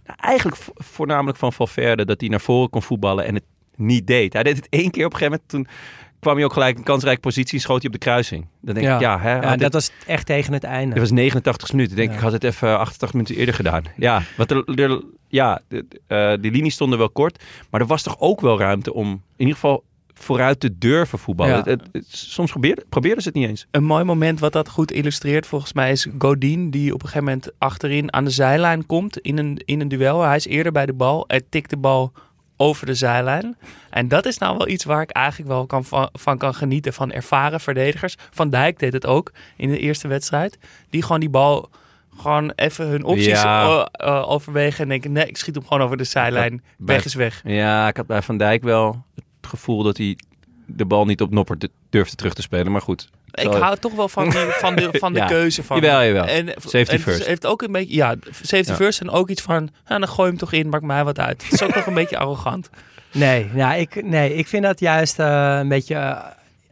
[0.06, 3.44] nou, eigenlijk vo- voornamelijk van Valverde, dat hij naar voren kon voetballen en het
[3.76, 4.32] niet deed.
[4.32, 5.76] Hij deed het één keer op een gegeven moment, toen
[6.20, 8.46] kwam hij ook gelijk in een kansrijke positie, schoot hij op de kruising.
[8.60, 10.92] Dan denk ik, ja, hè, Ja, dit- dat was echt tegen het einde.
[10.92, 11.92] dit was 89 minuten.
[11.92, 12.16] Ik denk, Ja.
[12.16, 13.82] ik had het even 88 minuten eerder gedaan.
[13.96, 17.44] Ja, wat er, er- ja de, de, eh, die linies stonden wel kort.
[17.70, 21.52] Maar er was toch ook wel ruimte om in ieder geval vooruit te durven voetballen.
[21.52, 21.58] Ja.
[21.58, 23.66] Het, het- het- soms probeerden, probeerden ze het niet eens.
[23.70, 27.24] Een mooi moment wat dat goed illustreert volgens mij is Godin die op een gegeven
[27.24, 30.22] moment achterin aan de zijlijn komt in een, in een duel.
[30.22, 31.24] Hij is eerder bij de bal.
[31.26, 32.12] Hij tikt de bal
[32.60, 33.56] over de zijlijn.
[33.90, 36.92] En dat is nou wel iets waar ik eigenlijk wel kan van, van kan genieten
[36.92, 38.16] van ervaren verdedigers.
[38.30, 40.58] Van Dijk deed het ook in de eerste wedstrijd.
[40.90, 41.70] Die gewoon die bal
[42.16, 43.64] gewoon even hun opties Ja.
[43.92, 46.62] eh, eh, overwegen en denken nee, ik schiet hem gewoon over de zijlijn.
[46.78, 47.40] bij- Weg is weg.
[47.44, 50.18] Ja, ik had bij Van Dijk wel het gevoel dat hij
[50.66, 52.72] de bal niet op Nopper d- durfde terug te spelen.
[52.72, 53.10] Maar goed.
[53.30, 55.26] Ik hou toch wel van, die, van, de, van de Ja.
[55.26, 55.80] keuze van.
[55.80, 56.24] Jawel, jawel.
[56.24, 57.26] En, Safety en het first.
[57.26, 58.76] heeft ook een beetje, ja, safety Ja.
[58.76, 61.18] first en ook iets van, nou, dan gooi je hem toch in, maakt mij wat
[61.18, 61.42] uit.
[61.42, 62.70] Het is ook nog een beetje arrogant.
[63.12, 66.24] Nee, ja, ik, nee, ik vind dat juist eh, een beetje eh,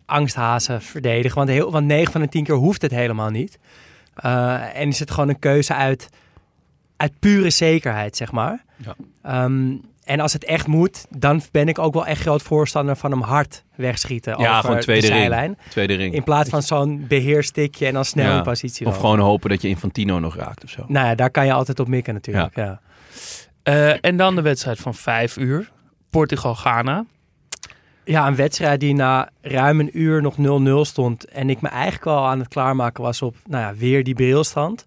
[0.06, 1.36] angsthazen verdedigen.
[1.36, 3.58] Want, heel, want 9 van de 10 keer hoeft het helemaal niet.
[4.14, 6.08] Eh, en is het gewoon een keuze uit,
[6.96, 8.64] uit pure zekerheid, zeg maar.
[8.76, 8.94] Ja.
[9.22, 9.74] Ehm,
[10.06, 13.20] en als het echt moet, dan ben ik ook wel echt groot voorstander van hem
[13.22, 15.18] hard wegschieten Ja, over gewoon de tweede ring.
[15.18, 15.58] zijlijn.
[15.68, 16.14] Tweede ring.
[16.14, 18.36] In plaats van zo'n beheerstikje en dan snel Ja.
[18.36, 19.08] in positie Of lopen.
[19.10, 20.84] gewoon hopen dat je Infantino nog raakt of zo.
[20.88, 22.56] Nou ja, daar kan je altijd op mikken natuurlijk.
[22.56, 22.80] Ja.
[23.62, 25.70] Eh, en dan de wedstrijd van vijf uur.
[26.10, 27.04] Portugal-Ghana.
[28.04, 31.24] Ja, een wedstrijd die na ruim een uur nog 0-0 stond.
[31.24, 34.84] En ik me eigenlijk al aan het klaarmaken was op nou ja, weer die brilstand.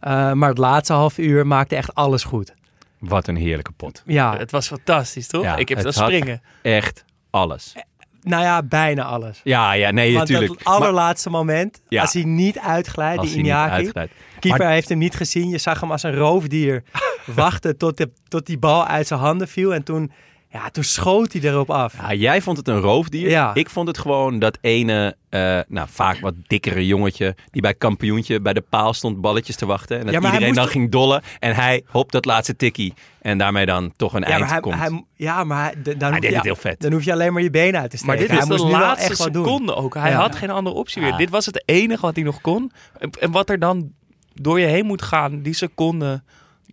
[0.00, 2.54] Eh, maar het laatste half uur maakte echt alles goed.
[2.98, 4.02] Wat een heerlijke pot.
[4.06, 5.42] Ja, Het was fantastisch, toch?
[5.42, 6.42] Ja, ik heb het dat had- springen.
[6.62, 7.74] Echt alles.
[8.22, 9.40] nou ja, bijna alles.
[9.44, 10.64] Ja, ja, nee, Want natuurlijk.
[10.64, 12.00] dat allerlaatste moment, Ja.
[12.02, 13.90] als hij niet uitglijdt, die Iñaki.
[14.38, 15.48] Keeper Maar- heeft hem niet gezien.
[15.48, 16.82] Je zag hem als een roofdier
[17.26, 19.74] wachten tot, de, tot die bal uit zijn handen viel.
[19.74, 20.12] En toen,
[20.56, 21.94] ja, toen schoot hij erop af.
[22.00, 23.28] Ja, jij vond het een roofdier.
[23.30, 23.54] Ja.
[23.54, 27.34] Ik vond het gewoon dat ene, eh, nou vaak wat dikkere jongetje...
[27.50, 29.98] die bij kampioentje bij de paal stond balletjes te wachten.
[29.98, 31.22] En dat Ja, iedereen dan ging dollen.
[31.38, 32.94] En hij, hop, dat laatste tikkie.
[33.20, 34.74] En daarmee dan toch een Ja, eind maar hij, komt.
[34.74, 36.80] hij, ja, maar hij, dan, Hij hoef deed je, het heel vet.
[36.80, 38.16] dan hoef je alleen maar je benen uit te steken.
[38.18, 39.44] Maar dit is de laatste echt wat doen.
[39.44, 39.94] seconde ook.
[39.94, 40.16] Hij Ja.
[40.20, 41.16] had geen andere optie meer.
[41.16, 42.72] Dit was het enige wat hij nog kon.
[42.98, 43.92] En, en wat er dan
[44.34, 46.22] door je heen moet gaan, die seconde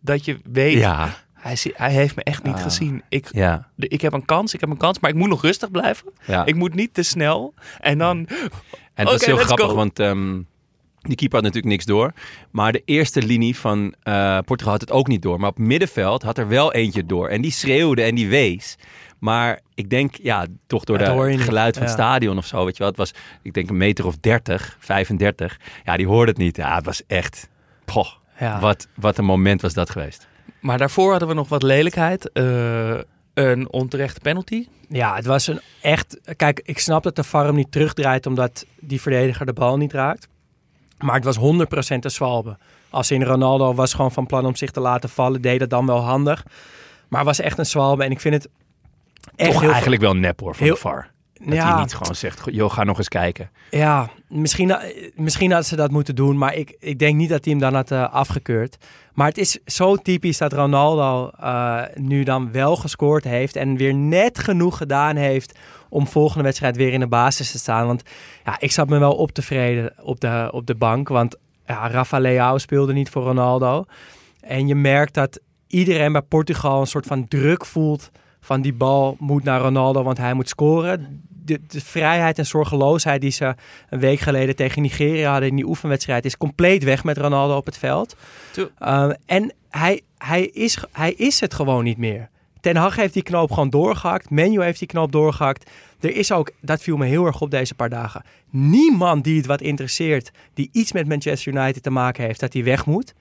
[0.02, 1.10] dat je weet, Ja,
[1.43, 2.62] hij, heeft me echt niet Ah.
[2.62, 3.01] gezien.
[3.10, 5.41] Ik, ja, de- ik heb een kans, ik heb een kans, maar ik moet nog
[5.41, 6.12] rustig blijven.
[6.25, 6.45] ja.
[6.45, 7.53] Ik moet niet te snel.
[7.79, 9.75] En dan, En het was Oké, heel grappig, go.
[9.75, 10.41] want ehm,
[11.01, 12.13] die keeper had natuurlijk niks door.
[12.51, 15.39] Maar de eerste linie van eh, Portugal had het ook niet door.
[15.39, 17.27] Maar op middenveld had er wel eentje door.
[17.27, 18.77] En die schreeuwde en die wees.
[19.19, 22.03] Maar ik denk, ja, toch door Dat je het geluid van het Ja.
[22.03, 22.65] stadion of zo.
[22.65, 25.60] Weet je wel, het was, ik denk, een meter of 30, 35.
[25.84, 26.56] Ja, die hoorde het niet.
[26.58, 27.49] Ja, het was echt,
[27.86, 28.08] poh,
[28.39, 28.60] Ja.
[28.60, 30.27] wat, wat een moment was dat geweest.
[30.60, 32.32] Maar daarvoor hadden we nog wat lelijkheid.
[32.32, 32.97] Eh,
[33.34, 34.67] een onterechte penalty.
[34.89, 36.19] Ja, het was een echt...
[36.36, 39.93] Kijk, ik snap dat de VAR hem niet terugdraait omdat die verdediger de bal niet
[39.93, 40.27] raakt.
[40.97, 41.39] Maar het was 100%
[41.99, 42.58] een zwalbe.
[42.89, 45.86] Als in Ronaldo was gewoon van plan om zich te laten vallen, deed dat dan
[45.86, 46.43] wel handig.
[47.08, 48.49] Maar het was echt een zwalbe en ik vind het
[49.36, 51.12] echt Toch heel eigenlijk wel nep hoor, van heel- de VAR.
[51.34, 53.50] Dat ja, hij niet gewoon zegt, joh, ga nog eens kijken.
[53.69, 57.46] Ja, misschien, eh, misschien hadden ze dat moeten doen, maar ik, ik denk niet dat
[57.46, 58.78] hij hem dan had eh, afgekeurd.
[59.13, 63.93] Maar het is zo typisch dat Ronaldo eh, nu dan wel gescoord heeft en weer
[63.93, 67.88] net genoeg gedaan heeft om volgende wedstrijd weer in de basis te staan.
[67.88, 68.04] Want
[68.46, 72.19] ja, ik zat me wel op tevreden op de, op de bank, want ja, Rafa
[72.19, 73.86] Leao speelde niet voor Ronaldo.
[74.41, 78.12] En je merkt dat iedereen bij Portugal een soort van druk voelt
[78.43, 81.21] van die bal moet naar Ronaldo, want hij moet scoren.
[81.45, 83.56] De, de vrijheid en zorgeloosheid die ze
[83.89, 87.65] een week geleden tegen Nigeria hadden in die oefenwedstrijd is compleet weg met Ronaldo op
[87.65, 88.15] het veld.
[88.58, 92.29] Uh, en hij, hij, is, hij is het gewoon niet meer.
[92.62, 94.29] Ten Hag heeft die knoop gewoon doorgehakt.
[94.29, 95.69] Menu heeft die knoop doorgehakt.
[95.99, 99.45] Er is ook, dat viel me heel erg op deze paar dagen, niemand die het
[99.45, 103.13] wat interesseert, die iets met Manchester United te maken heeft, dat hij weg moet.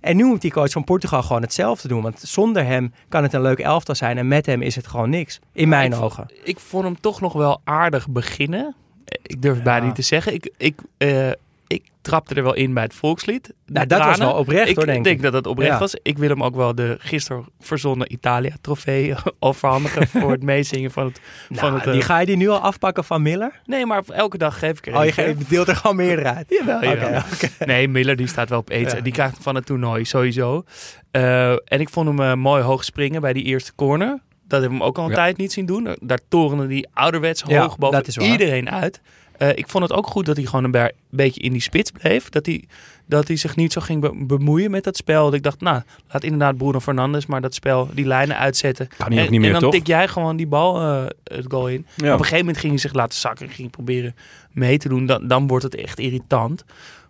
[0.00, 2.02] En nu moet die coach van Portugal gewoon hetzelfde doen.
[2.02, 4.18] Want zonder hem kan het een leuk elftal zijn.
[4.18, 5.40] En met hem is het gewoon niks.
[5.52, 6.26] In mijn ik, ogen.
[6.44, 8.74] Ik vond hem toch nog wel aardig beginnen.
[9.22, 10.34] Ik durf het bijna niet te zeggen.
[10.34, 11.30] Ik, ik, eh,
[11.66, 13.52] ik trapte er wel in bij het volkslied.
[13.66, 15.04] Nou, dat was wel oprecht ik hoor, denk ik.
[15.04, 15.78] denk dat het oprecht Ja.
[15.78, 15.94] was.
[16.02, 21.20] Ik wil hem ook wel de gisteren verzonnen Italia-trofee overhandigen voor het meezingen van het...
[21.50, 23.60] van Nou, het eh, die ga je die nu al afpakken van Miller?
[23.64, 26.46] Nee, maar elke dag geef ik er Oh, je geeft- deelt er gewoon meer uit.
[26.48, 27.22] Jawel, jawel.
[27.34, 27.48] oké.
[27.64, 28.72] Nee, Miller die staat wel op.
[28.72, 29.00] Ja.
[29.00, 30.64] Die krijgt hem van het toernooi sowieso.
[31.10, 34.08] Eh, en ik vond hem eh, mooi hoog springen bij die eerste corner.
[34.48, 35.16] Dat hebben we hem ook al een Ja.
[35.16, 35.96] tijd niet zien doen.
[36.00, 39.00] Daar torende die ouderwets Ja, hoog boven dat iedereen uit.
[39.38, 41.90] Eh, ik vond het ook goed dat hij gewoon een be- beetje in die spits
[41.90, 42.28] bleef.
[42.28, 42.64] Dat hij,
[43.06, 45.24] dat hij zich niet zo ging be- bemoeien met dat spel.
[45.24, 48.88] Dat ik dacht, nou, laat inderdaad Bruno Fernandes maar dat spel, die lijnen uitzetten.
[48.96, 49.72] Kan hij en, ook niet meer, en dan toch?
[49.78, 51.86] tik jij gewoon die bal eh, het goal in.
[51.96, 52.06] Ja.
[52.06, 54.14] Op een gegeven moment ging hij zich laten zakken en ging proberen
[54.50, 55.06] mee te doen.
[55.06, 56.64] Dan, dan wordt het echt irritant.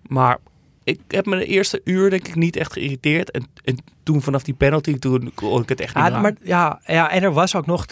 [0.08, 0.38] Maar
[0.84, 3.30] ik heb me de eerste uur denk ik niet echt geïrriteerd.
[3.30, 6.30] En, en toen vanaf die penalty, toen kon ik het echt niet Ah, meer maar
[6.30, 6.36] aan.
[6.42, 7.86] ja, ja, en er was ook nog,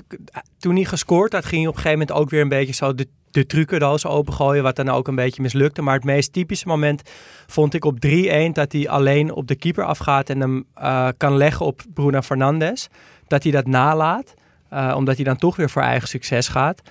[0.59, 2.95] toen hij gescoord had, ging hij op een gegeven moment ook weer een beetje zo
[2.95, 5.83] de, de trucendoos opengooien, wat dan ook een beetje mislukte.
[5.83, 7.03] Maar het meest typische moment
[7.47, 11.37] vond ik op 3-1 dat hij alleen op de keeper afgaat en hem eh, kan
[11.37, 12.89] leggen op Bruno Fernandes.
[13.27, 14.35] Dat hij dat nalaat,
[14.69, 16.83] eh, omdat hij dan toch weer voor eigen succes gaat.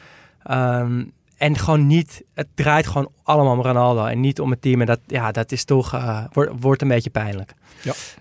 [0.43, 1.03] Ehm,
[1.37, 4.81] en gewoon niet, het draait gewoon allemaal om Ronaldo en niet om het team.
[4.81, 7.53] En dat, ja, dat is toch, eh, wordt, wordt een beetje pijnlijk.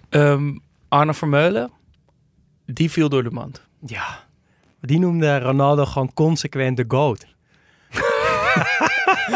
[0.09, 0.57] Ehm,
[0.89, 1.71] Arne Vermeulen,
[2.67, 3.63] die viel door de mand.
[3.87, 4.25] Ja,
[4.81, 7.32] die noemde Ronaldo gewoon consequent de GOAT.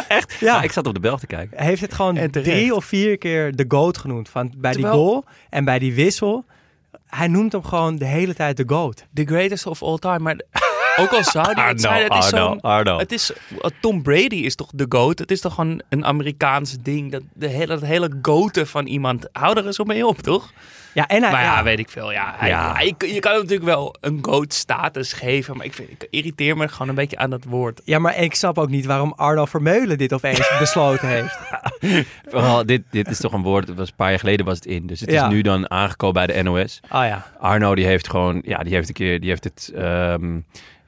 [0.08, 0.36] Echt?
[0.40, 0.54] Ja.
[0.56, 0.62] Ja.
[0.62, 1.56] ik zat op de bel te kijken.
[1.56, 4.28] Hij heeft het gewoon drie of vier keer de GOAT genoemd.
[4.28, 6.44] Van, bij die goal en bij die wissel.
[7.06, 9.06] Hij noemt hem gewoon de hele tijd de GOAT.
[9.14, 10.18] The greatest of all time.
[10.18, 10.40] Maar
[11.00, 12.60] ook al zou die het zijn, het is zo'n...
[12.60, 12.98] Arno.
[12.98, 13.32] Het is,
[13.80, 15.18] Tom Brady is toch de GOAT?
[15.18, 17.12] Het is toch gewoon een Amerikaans ding.
[17.12, 19.28] Dat, de hele, dat hele goaten van iemand.
[19.32, 20.52] Hou er eens op mee op, toch?
[20.96, 22.12] Ja, en hij, Maar ja, ja, weet ik veel.
[22.12, 22.74] Ja, hij, Ja.
[22.74, 25.56] hij- je, je kan hem natuurlijk wel een GOAT-status geven.
[25.56, 27.80] Maar ik, vind, ik irriteer me gewoon een beetje aan dat woord.
[27.84, 31.38] ja, maar ik snap ook niet waarom Arno Vermeulen dit opeens besloten heeft.
[32.28, 34.66] Vooral, dit, dit is toch een woord, het was een paar jaar geleden was het
[34.66, 34.86] in.
[34.86, 35.26] Dus het Ja.
[35.26, 36.80] is nu dan aangekomen bij de NOS.
[36.84, 39.72] Oh ja, Arno die heeft gewoon, ja, die heeft een keer, die heeft het...
[39.74, 40.38] ehm,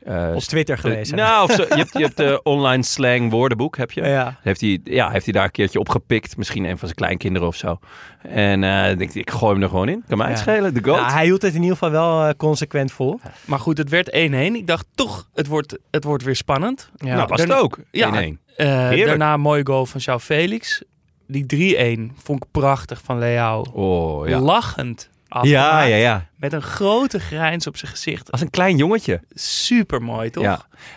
[0.04, 1.18] eh, op Twitter gelezen.
[1.18, 4.02] eh, nou, of zo, je hebt, je hebt de online slang woordenboek, heb je?
[4.02, 4.38] ja.
[4.42, 6.36] Heeft hij, ja, heeft hij daar een keertje opgepikt.
[6.36, 7.78] Misschien een van zijn kleinkinderen of zo.
[8.22, 10.04] En eh denk ik, ik gooi hem er gewoon in.
[10.08, 10.36] Kan mij Ja.
[10.36, 10.96] schelen, de goat.
[11.00, 13.20] Nou, hij hield het in ieder geval wel eh, consequent vol.
[13.44, 14.14] Maar goed, het werd 1-1.
[14.54, 16.90] Ik dacht toch, het wordt, het wordt weer spannend.
[16.96, 17.14] Ja.
[17.14, 17.78] nou, was het daarna- ook.
[17.78, 18.40] 1-1.
[18.56, 18.90] Ja.
[18.90, 20.82] Eh, daarna een mooie goal van João Felix.
[21.26, 23.64] Die 3-1 vond ik prachtig van Leao.
[23.72, 24.38] Oh, ja.
[24.40, 25.88] Lachend Ja, afgemaakt.
[25.88, 26.28] ja, ja.
[26.36, 28.30] Met een grote grijns op zijn gezicht.
[28.32, 29.20] Als een klein jongetje.
[29.30, 30.42] Super mooi, toch?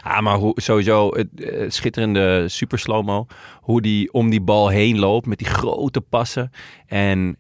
[0.04, 0.22] Ja.
[0.22, 3.26] Maar hoe, sowieso het eh, schitterende super slow-mo.
[3.62, 6.52] Hoe die om die bal heen loopt met die grote passen.
[6.88, 7.38] En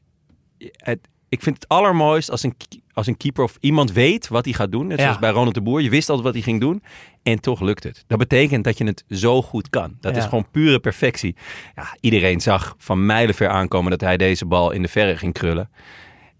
[0.71, 0.99] het,
[1.29, 2.55] ik vind het allermooist als een,
[2.93, 4.87] als een keeper of iemand weet wat hij gaat doen.
[4.87, 5.03] Net Ja.
[5.03, 5.81] zoals bij Ronald de Boer.
[5.81, 6.83] Je wist altijd wat hij ging doen.
[7.23, 8.03] En toch lukt het.
[8.07, 9.97] Dat betekent dat je het zo goed kan.
[9.99, 10.21] Dat Ja.
[10.21, 11.35] is gewoon pure perfectie.
[11.75, 15.69] Ja, iedereen zag van mijlenver aankomen dat hij deze bal in de verre ging krullen.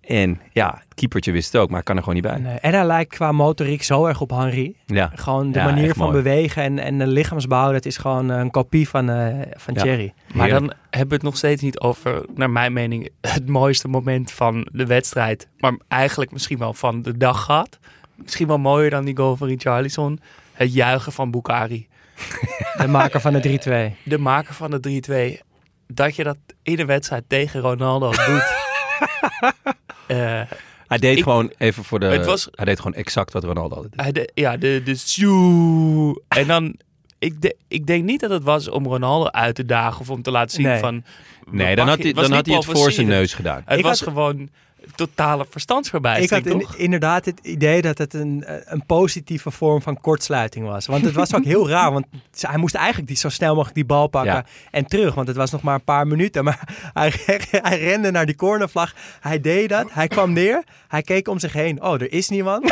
[0.02, 2.34] En ja, het keepertje wist het ook, maar ik kan er gewoon niet bij.
[2.36, 4.76] En, eh, en hij lijkt qua motoriek zo erg op Henry.
[4.86, 5.12] Ja.
[5.16, 6.22] Gewoon de Ja, manier van mooi.
[6.24, 9.82] bewegen en, en de lichaamsbouw, dat is gewoon eh, een kopie van, eh van Ja.
[9.82, 10.14] Thierry.
[10.34, 10.68] Maar Heerlijk.
[10.68, 14.68] dan hebben we het nog steeds niet over, naar mijn mening, het mooiste moment van
[14.72, 15.48] de wedstrijd.
[15.58, 17.80] Maar eigenlijk misschien wel van de dag gehad.
[18.16, 20.20] Misschien wel mooier dan die goal van Richarlison.
[20.54, 21.88] Het juichen van Bukari.
[22.78, 23.98] De maker van de 3-2.
[24.04, 25.46] De maker van de 3-2.
[25.88, 28.60] Dat je dat in een wedstrijd tegen Ronaldo doet.
[30.18, 30.42] Eh,
[30.88, 32.06] Hij deed Ik- gewoon even voor de.
[32.06, 34.02] Het was- Hij deed gewoon exact wat Ronaldo altijd deed.
[34.02, 36.22] hij de, ja, de, de sjoe.
[36.28, 36.76] En dan,
[37.20, 40.22] ik, de, ik denk niet dat het was om Ronaldo uit te dagen of om
[40.22, 40.80] te laten zien Nee.
[40.80, 41.04] van...
[41.52, 43.62] Nee, dan had hij, dan had hij het voor zijn neus gedaan.
[43.66, 44.50] Het Ik was had- gewoon
[44.96, 46.76] totale Ik verstandsverbijstering, had in- toch?
[46.76, 50.86] inderdaad het idee dat het een, eh, een positieve vorm van kortsluiting was.
[50.86, 52.06] Want het was ook heel raar, want
[52.40, 54.46] hij moest eigenlijk die, zo snel mogelijk die bal pakken Ja.
[54.72, 55.16] en terug.
[55.16, 56.44] Want het was nog maar een paar minuten.
[56.44, 56.60] Maar
[56.94, 57.14] hij,
[57.52, 58.94] hij rende naar die cornervlag.
[59.20, 61.82] Hij deed dat, hij kwam neer, hij keek om zich heen.
[61.84, 62.64] Oh, er is niemand.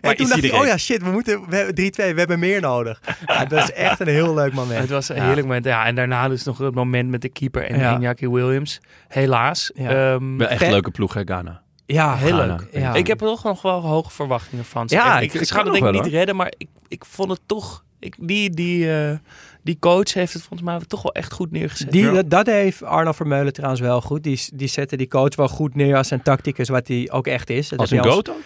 [0.00, 0.60] dacht hij, iedereen?
[0.60, 3.00] oh ja, shit, we moeten we hebben 3-2, we hebben meer nodig.
[3.26, 4.80] Ja, dat is echt een heel leuk moment.
[4.80, 5.64] Het was een heerlijk moment.
[5.64, 7.98] Ja, en daarna dus nog het moment met de keeper en Ja.
[8.00, 8.80] Iñaki Williams.
[9.08, 9.70] Helaas.
[9.74, 10.12] Ja.
[10.14, 11.62] Ehm, Wel echt leuke ploeg, hè, Ghana.
[11.86, 12.46] Ja, heel Ghana.
[12.56, 12.68] leuk.
[12.72, 12.94] Ja.
[12.94, 14.84] Ik heb er toch nog wel hoge verwachtingen van.
[14.88, 17.30] Ja, En ik- ik, ik ga het denk ik niet redden, maar ik, ik vond
[17.30, 17.84] het toch...
[17.98, 19.16] Ik, die, die, eh,
[19.62, 21.92] die coach heeft het volgens mij toch wel echt goed neergezet.
[21.92, 22.12] Die, Ja.
[22.12, 24.22] dat, dat heeft Arno Vermeulen trouwens wel goed.
[24.22, 27.50] Die, die zette die coach wel goed neer als een tacticus, wat hij ook echt
[27.50, 27.68] is.
[27.68, 28.36] Dat Als een als- goat ook?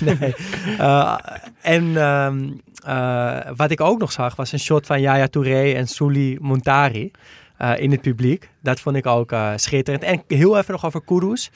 [0.20, 0.34] nee.
[0.78, 1.16] Eh,
[1.62, 2.50] en ehm,
[2.84, 7.10] eh, wat ik ook nog zag was een shot van Yaya Touré en Souli Montari
[7.58, 8.50] eh, in het publiek.
[8.62, 10.02] Dat vond ik ook eh, schitterend.
[10.02, 11.50] En heel even nog over Kudus.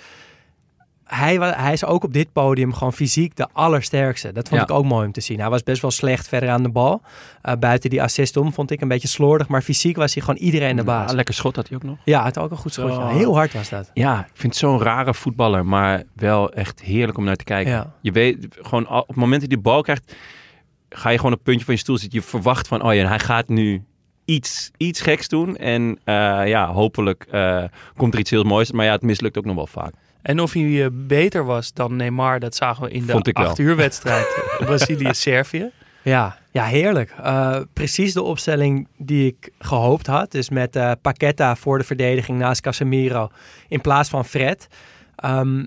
[1.05, 4.33] Hij, hij is ook op dit podium gewoon fysiek de allersterkste.
[4.33, 4.67] Dat vond Ja.
[4.67, 5.41] ik ook mooi om te zien.
[5.41, 7.03] Hij was best wel slecht verder aan de bal.
[7.43, 9.49] Eh, buiten die assist om vond ik een beetje slordig.
[9.49, 11.11] Maar fysiek was hij gewoon iedereen de baas.
[11.11, 11.97] Ja, lekker schot had hij ook nog.
[12.05, 12.95] Ja, hij had ook een goed schotje.
[12.95, 13.07] Zo.
[13.07, 13.91] Heel hard was dat.
[13.95, 17.73] Ja, ik vind het zo'n rare voetballer, maar wel echt heerlijk om naar te kijken.
[17.73, 17.93] Ja.
[18.01, 20.15] Je weet, gewoon op het moment dat hij de bal krijgt,
[20.89, 22.19] ga je gewoon op het puntje van je stoel zitten.
[22.21, 23.83] Je verwacht van, oh ja, hij gaat nu
[24.25, 25.57] iets, iets geks doen.
[25.57, 26.15] En eh,
[26.49, 27.65] ja, hopelijk eh,
[27.97, 28.73] komt er iets heel moois.
[28.73, 29.93] Maar ja, het mislukt ook nog wel vaak.
[30.23, 33.47] En of hij eh, beter was dan Neymar, dat zagen we in de ik wel.
[33.47, 34.27] acht uur wedstrijd
[34.59, 35.71] Brazilië-Servië.
[36.03, 37.15] Ja, ja heerlijk.
[37.23, 40.31] Eh, precies de opstelling die ik gehoopt had.
[40.31, 43.31] Dus met eh Paqueta voor de verdediging naast Casemiro
[43.69, 44.69] in plaats van Fred.
[45.17, 45.65] Ehm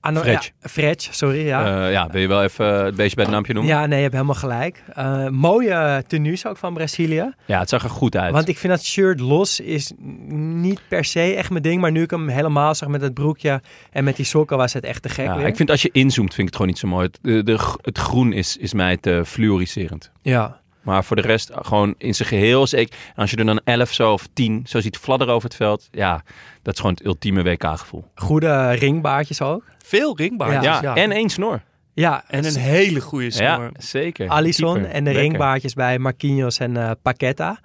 [0.00, 0.52] Fred.
[0.62, 1.46] Ja, Fred, sorry.
[1.46, 1.66] Ja.
[1.66, 1.86] Ja.
[1.88, 3.74] ja, wil je wel even het beestje bij de nampje noemen?
[3.74, 4.82] ja, nee, je hebt helemaal gelijk.
[4.94, 7.34] Eh, mooie tenues ook van Brazilië.
[7.46, 8.32] Ja, het zag er goed uit.
[8.32, 9.92] Want ik vind dat shirt los is
[10.28, 11.80] niet per se echt mijn ding.
[11.80, 14.84] Maar nu ik hem helemaal zag met het broekje en met die sokken was het
[14.84, 15.46] echt te gek ja, weer.
[15.46, 17.06] ik vind als je inzoomt, vind ik het gewoon niet zo mooi.
[17.06, 20.10] Het, de, de, het groen is, is mij te fluoriserend.
[20.22, 22.66] Ja, Maar voor de rest, gewoon in zijn geheel.
[22.66, 22.94] Zeker.
[23.08, 25.88] En als je er dan 11 zo of 10 zo ziet fladderen over het veld.
[25.90, 26.22] Ja,
[26.68, 28.04] dat is gewoon het ultieme WK-gevoel.
[28.14, 29.64] goede ringbaardjes ook.
[29.84, 30.62] Veel ringbaardjes.
[30.64, 31.60] Ja, Ja, en één snor.
[31.94, 33.46] Ja, En een hele goede snor.
[33.46, 34.28] Ja, zeker.
[34.28, 34.90] Alisson Keeper.
[34.90, 35.22] en de Lekker.
[35.22, 37.58] ringbaardjes bij Marquinhos en eh Paqueta.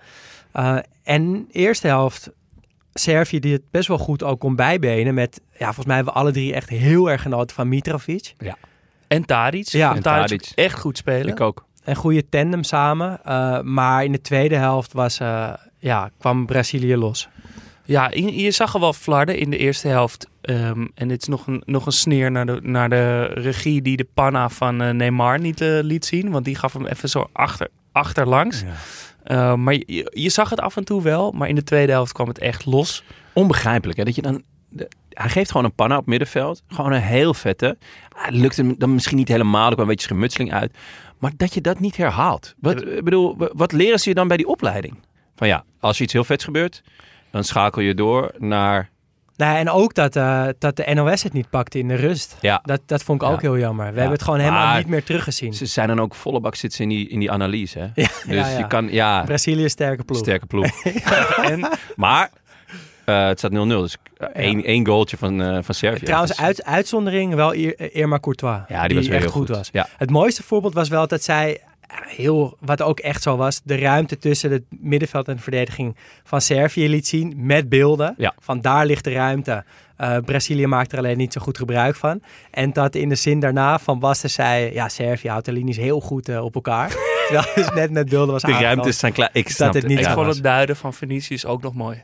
[0.52, 2.30] Eh, en eerste helft
[2.94, 6.20] Servië die het best wel goed ook kon bijbenen met, ja, volgens mij hebben we
[6.20, 8.34] alle drie echt heel erg genoten van Mitrovic.
[9.08, 9.68] En Tadic.
[9.68, 9.96] Ja.
[9.96, 10.52] En Tadic, En Tadic.
[10.56, 11.28] echt goed spelen.
[11.28, 11.66] Ik ook.
[11.84, 13.20] Een goede tandem samen.
[13.24, 17.30] eh, maar in de tweede helft was, eh, ja, kwam Brazilië los.
[17.86, 20.28] Ja, je, je zag er wel flarden in de eerste helft.
[20.42, 23.98] Ehm, en dit is nog een, nog een sneer naar de, naar de regie die
[23.98, 26.30] de panna van eh, Neymar niet eh, liet zien.
[26.32, 28.64] Want die gaf hem even zo achter, achterlangs.
[29.24, 31.32] Eh, maar je, je zag het af en toe wel.
[31.32, 33.04] Maar in de tweede helft kwam het echt los.
[33.34, 34.42] Onbegrijpelijk hè, dat je dan...
[34.70, 36.64] de- hij geeft gewoon een panna op middenveld.
[36.68, 37.78] Gewoon een heel vette.
[38.10, 39.68] Ah, Het lukt hem dan misschien niet helemaal.
[39.68, 40.78] Er kwam een beetje schermutseling uit.
[41.20, 42.54] Maar dat je dat niet herhaalt.
[42.60, 44.96] Wat, bedoel, wa- wat leren ze je dan bij die opleiding?
[45.36, 46.82] Van ja, als er iets heel vets gebeurt,
[47.34, 48.90] dan schakel je door naar...
[49.36, 52.38] Nou, en ook dat, eh, dat de NOS het niet pakte in de rust.
[52.42, 53.86] Ja, Dat, dat vond ik ook heel jammer.
[53.86, 55.54] We hebben het gewoon helemaal Maar- niet meer teruggezien.
[55.54, 57.80] ze zijn dan ook volle bak zitten in die, in die analyse.
[57.80, 57.86] Hè?
[58.34, 60.20] Ja, Dus je kan, ja, Brazilië sterke ploeg.
[60.20, 60.84] sterke ploeg.
[61.52, 62.30] en, maar
[63.06, 63.98] eh, het staat 0-0, dus
[64.34, 66.06] één, één goaltje van, eh van Servië.
[66.06, 68.60] Trouwens, Dus- uit, uitzondering wel Ir- Irma Courtois.
[68.68, 69.56] ja, die, was weer echt heel goed, goed.
[69.58, 69.70] was.
[69.72, 73.62] Ja, Het mooiste voorbeeld was wel dat zij eh, heel, wat ook echt zo was,
[73.64, 78.14] de ruimte tussen het middenveld en de verdediging van Servië liet zien met beelden.
[78.18, 78.34] Ja.
[78.40, 79.64] Van daar ligt de ruimte.
[79.98, 82.22] Eh, Brazilië maakt er alleen niet zo goed gebruik van.
[82.52, 86.00] En dat in de zin daarna van Basten zei, ja, Servië houdt de linies heel
[86.00, 86.90] goed eh, op elkaar.
[87.28, 89.30] Terwijl dus net met beelden was de ruimtes zijn klaar.
[89.34, 92.04] Ik snap het niet ik vond het duiden van Vinicius ook nog mooi.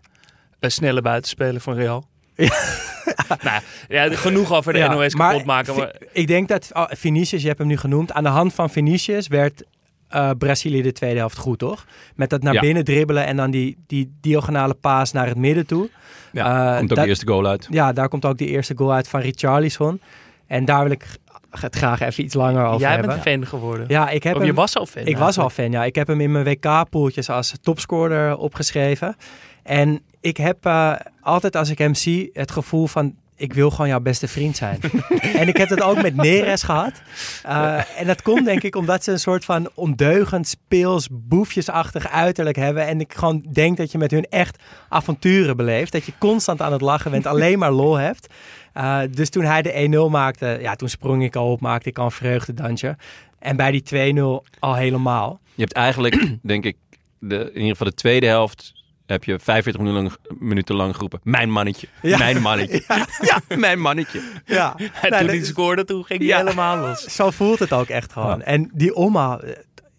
[0.60, 2.09] Een snelle buitenspeler van Real.
[3.44, 5.76] nou, ja, genoeg over de Ja, NOS kapot maken.
[5.76, 8.12] Maar Ik denk dat oh, Vinicius, je hebt hem nu genoemd.
[8.14, 9.64] Aan de hand van Vinicius werd
[10.08, 11.86] eh, Brazilië de tweede helft goed, toch?
[12.16, 12.60] Met dat naar Ja.
[12.60, 15.90] binnen dribbelen en dan die, die diagonale paas naar het midden toe.
[16.32, 17.68] Ja, Eh, komt ook dat- de eerste goal uit.
[17.70, 20.02] Ja, daar komt ook de eerste goal uit van Richarlison.
[20.48, 21.06] En daar wil ik
[21.50, 23.10] het graag even iets langer over jij hebben.
[23.10, 23.86] bent fan geworden.
[23.88, 25.06] Ja, ik heb of je hem, was al fan.
[25.06, 25.84] ik was al fan, ja.
[25.84, 29.16] Ik heb hem in mijn WK-poeltjes als topscorer opgeschreven.
[29.64, 33.16] En ik heb eh, altijd als ik hem zie het gevoel van...
[33.36, 34.80] ik wil gewoon jouw beste vriend zijn.
[35.36, 37.02] en ik heb dat ook met Neres gehad.
[37.44, 42.58] Eh, en dat komt denk ik omdat ze een soort van ondeugend, speels, boefjesachtig uiterlijk
[42.58, 42.88] hebben.
[42.88, 45.92] En ik gewoon denk dat je met hun echt avonturen beleeft.
[45.92, 48.28] Dat je constant aan het lachen bent, alleen maar lol hebt.
[48.74, 51.98] Eh, dus toen hij de 1-0 maakte, ja, toen sprong ik al op, maakte ik
[51.98, 52.98] al een vreugdedansje.
[53.40, 53.84] En bij die
[54.16, 55.40] 2-0 al helemaal.
[55.56, 56.78] Je hebt eigenlijk, denk ik,
[57.20, 58.74] de, in ieder geval de tweede helft
[59.06, 61.20] heb je 45 minuten lang, minuten lang geroepen.
[61.24, 61.88] Mijn mannetje.
[62.02, 62.18] Ja.
[62.18, 62.84] Mijn mannetje.
[63.22, 63.42] Ja.
[63.58, 64.22] mijn mannetje.
[64.46, 66.38] Ja, En toen hij scoorde, toen ging hij Ja.
[66.38, 67.04] helemaal los.
[67.04, 68.42] Zo voelt het ook echt gewoon.
[68.42, 69.56] En die omhaal eh,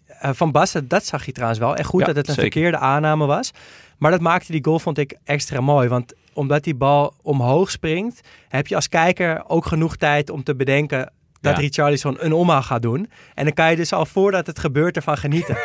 [0.07, 1.75] eh, van Basten, dat zag je trouwens wel.
[1.75, 2.51] En goed dat het een zeker.
[2.51, 3.51] verkeerde aanname was.
[3.97, 5.87] Maar dat maakte die goal, vond ik, extra mooi.
[5.87, 10.55] Want omdat die bal omhoog springt, heb je als kijker ook genoeg tijd om te
[10.55, 11.61] bedenken dat Ja.
[11.61, 13.09] Richarlison een omhaal gaat doen.
[13.33, 15.57] En dan kan je dus al voordat het gebeurt ervan genieten.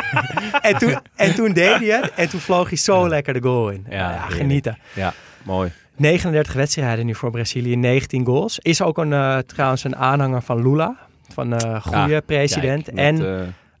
[0.60, 3.70] en, toen, en toen deed hij het en toen vloog hij zo lekker de goal
[3.70, 3.86] in.
[3.88, 4.78] Ja, genieten.
[4.94, 5.72] Ja, mooi.
[5.96, 8.58] 39 wedstrijden nu voor Brazilië, 19 goals.
[8.58, 10.96] Is ook een, eh, trouwens een aanhanger van Lula,
[11.32, 12.84] van eh goede president.
[12.84, 13.20] Kijk, en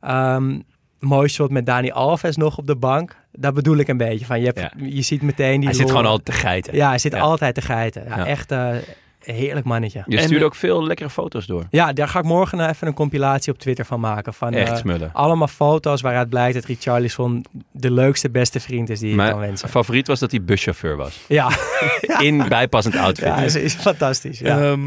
[0.00, 0.60] eh, ehm,
[1.02, 3.16] mooi shot met Dani Alves nog op de bank.
[3.32, 4.26] Dat bedoel ik een beetje.
[4.26, 4.70] Van, je, hebt, Ja.
[4.76, 6.74] je ziet meteen die hij zit gewoon altijd te geiten.
[6.74, 7.20] Ja, hij zit Ja.
[7.20, 8.04] altijd te geiten.
[8.08, 8.26] Ja, Ja.
[8.26, 8.80] Echt een
[9.24, 10.02] heerlijk mannetje.
[10.06, 11.66] Je En- stuurt ook veel lekkere foto's door.
[11.70, 14.34] Ja, daar ga ik morgen nog even een compilatie op Twitter van maken.
[14.34, 15.10] Van, Echt eh, smullen.
[15.12, 19.38] allemaal foto's waaruit blijkt dat Richarlison de leukste, beste vriend is die je kan Mijn
[19.38, 19.68] wensen.
[19.68, 21.24] favoriet was dat hij buschauffeur was.
[21.28, 21.48] Ja,
[22.18, 23.26] In bijpassend outfit.
[23.26, 24.38] ja is, is fantastisch.
[24.38, 24.60] Ja.
[24.60, 24.80] Ehm,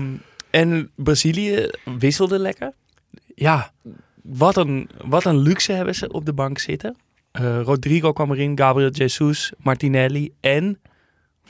[0.50, 2.74] en Brazilië wisselde lekker.
[3.36, 3.72] ja,
[4.26, 6.96] Wat een, wat een luxe hebben ze op de bank zitten.
[7.32, 10.80] Eh, Rodrigo kwam erin, Gabriel Jesus, Martinelli en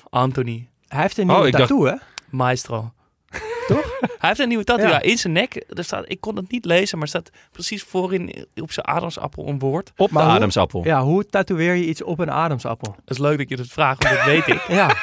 [0.09, 1.95] Anthony hij heeft een nieuwe Oh, dacht- tattoo, hè?
[2.29, 2.91] Maestro.
[3.67, 3.97] Toch?
[3.99, 4.91] Hij heeft een nieuwe tattoo Ja.
[4.93, 5.01] ja.
[5.01, 5.63] in zijn nek.
[5.69, 9.47] Er staat, ik kon het niet lezen, maar er staat precies voorin op zijn ademsappel
[9.47, 9.91] een woord.
[9.97, 10.83] Op Maar de hoe- Adamsappel.
[10.83, 12.95] Ja, hoe tatoeëer je iets op een ademsappel?
[12.99, 14.61] Het is leuk dat je dat vraagt, want dat weet ik.
[14.79, 14.95] Ja,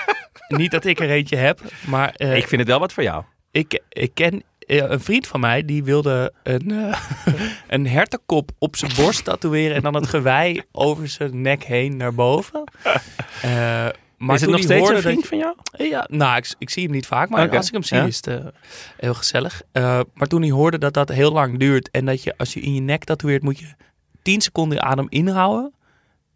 [0.48, 3.24] niet dat ik er eentje heb, maar eh, Ik vind het wel wat voor jou.
[3.50, 7.00] ik, ik ken een vriend van mij die wilde een, eh,
[7.68, 12.14] een hertenkop op zijn borst tatoeëren en dan het gewei over zijn nek heen naar
[12.14, 12.64] boven.
[13.42, 13.88] Eh,
[14.22, 15.56] maar is het nog steeds een vriend van jou?
[15.72, 18.04] Ja, nou, ik, ik zie hem niet vaak, maar als ik hem zie ja.
[18.04, 18.46] is het eh,
[18.96, 19.62] heel gezellig.
[19.72, 22.60] Eh, maar toen hij hoorde dat dat heel lang duurt en dat je als je
[22.60, 23.66] in je nek tatoeëert moet je
[24.22, 25.72] 10 seconden je adem inhouden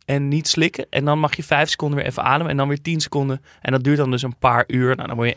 [0.04, 0.86] en niet slikken.
[0.90, 3.42] En dan mag je 5 seconden weer even ademen en dan weer 10 seconden.
[3.60, 4.96] En dat duurt dan dus een paar uur.
[4.96, 5.36] Nou, dan word je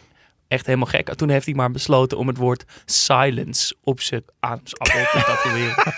[0.49, 1.13] echt helemaal gek.
[1.15, 5.75] Toen heeft hij maar besloten om het woord silence op zijn ademsappel te tatoeëren.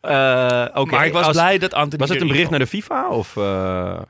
[0.00, 0.90] Eh, Oké.
[0.94, 3.08] maar ik was als- blij dat Anthony Was het een bericht naar de FIFA?
[3.08, 3.42] Of, eh,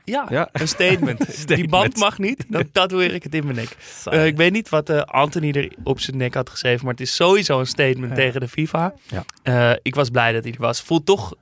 [0.03, 0.49] Ja, Ja.
[0.53, 1.47] een statement.
[1.47, 3.75] Die band mag niet, dan tatoeëer ik het in mijn nek.
[4.05, 7.15] Eh, ik weet niet wat Anthony er op zijn nek had geschreven, maar het is
[7.15, 8.15] sowieso een statement Ja.
[8.15, 8.93] tegen de FIFA.
[9.07, 9.23] Ja.
[9.43, 10.81] Eh, ik was blij dat hij er was.
[10.81, 11.33] Voelt toch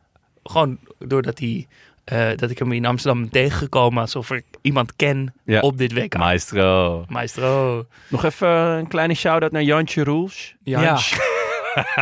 [0.44, 1.68] gewoon doordat hij,
[2.10, 5.60] eh, dat ik hem in Amsterdam ben tegengekomen alsof ik iemand ken Ja.
[5.60, 6.18] op dit WK.
[6.18, 7.06] Maestro.
[7.08, 7.86] Maestro.
[8.08, 10.56] Nog even een kleine shout-out naar Jantje Roels.
[10.64, 10.82] Ja.
[10.82, 10.98] Ja.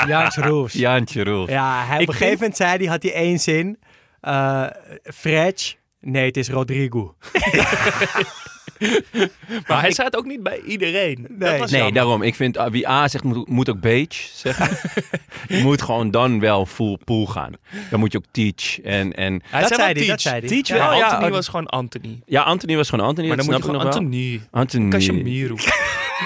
[0.07, 0.73] Jans Roes.
[0.73, 1.49] Ja, Jantje Roels.
[1.49, 3.79] hij, Ik op een gegeven moment zei hij, had hij één zin.
[4.21, 4.65] eh
[5.03, 5.75] Fretch.
[6.01, 7.15] Nee, het is Rodrigo.
[9.67, 11.27] Maar hij het ook niet bij iedereen.
[11.29, 11.81] Dat Nee.
[11.81, 12.21] Nee, daarom.
[12.21, 14.77] Ik vind ah, wie A zegt, moet, moet ook beige zeggen.
[15.57, 17.53] je moet gewoon dan wel full pool gaan.
[17.89, 18.81] Dan moet je ook teach.
[18.81, 20.07] En, en Hij Dat zei hij, Teach.
[20.07, 20.47] dat zei hij.
[20.47, 21.07] Teach Ja, wel, ja.
[21.07, 22.19] Anthony was gewoon Anthony.
[22.25, 23.27] ja, Anthony was gewoon Anthony.
[23.27, 23.81] Maar dan moet je gewoon.
[23.81, 24.41] Anthony.
[24.51, 24.89] Anthony.
[24.89, 25.55] Casemiro.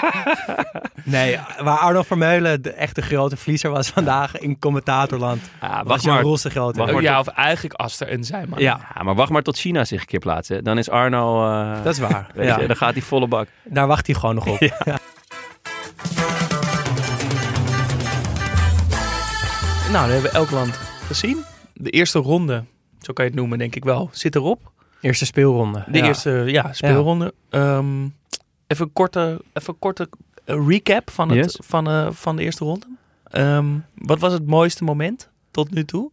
[1.04, 5.40] Nee, waar Arno Vermeulen de echte grote verliezer was vandaag in commentatorland.
[5.60, 6.22] Ja, Was wacht Jan maar.
[6.22, 6.78] Roels de grote.
[6.78, 8.58] Wacht maar ja, of eigenlijk Aster en Zijman.
[8.58, 10.64] Ja, Ja, maar wacht maar tot China zich een keer plaatsen.
[10.64, 11.50] Dan is Arno...
[11.50, 12.26] eh, dat is waar.
[12.34, 12.60] weet Ja.
[12.60, 13.48] je, dan gaat hij volle bak.
[13.64, 14.58] Daar wacht hij gewoon nog op.
[19.90, 21.44] Nou, dan hebben we elk land gezien.
[21.74, 22.64] De eerste ronde,
[23.00, 24.70] zo kan je het noemen, denk ik wel, zit erop.
[25.00, 25.84] Eerste speelronde.
[25.86, 26.04] De Ja.
[26.04, 27.34] eerste ja, speelronde.
[27.50, 28.06] Ehm,
[28.72, 30.08] even een korte, even korte
[30.44, 31.58] eh, recap van, het, Yes.
[31.64, 32.86] van, eh, van de eerste ronde.
[33.24, 36.10] Ehm, wat was het mooiste moment tot nu toe?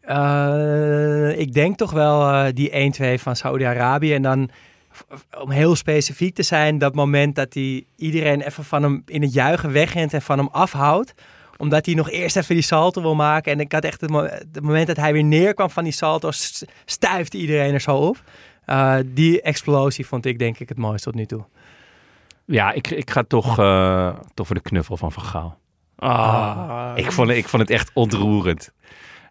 [0.00, 4.14] Eh, ik denk toch wel die 1-2 van Saudi-Arabië.
[4.14, 4.50] En dan,
[5.40, 9.32] om heel specifiek te zijn, dat moment dat hij iedereen even van hem in het
[9.32, 11.14] juichen wegrent en van hem afhoudt.
[11.56, 13.52] Omdat hij nog eerst even die salto wil maken.
[13.52, 14.22] En ik had echt het, mo-
[14.52, 18.22] het moment dat hij weer neerkwam van die salto, s- stuifde iedereen er zo op.
[18.68, 21.44] Eh, die explosie vond ik denk ik het mooiste tot nu toe.
[22.44, 25.58] Ja, ik, ik ga toch, eh, toch voor de knuffel van Van Gaal.
[25.96, 28.72] Ah, Ik vond, het- ik vond het echt ontroerend.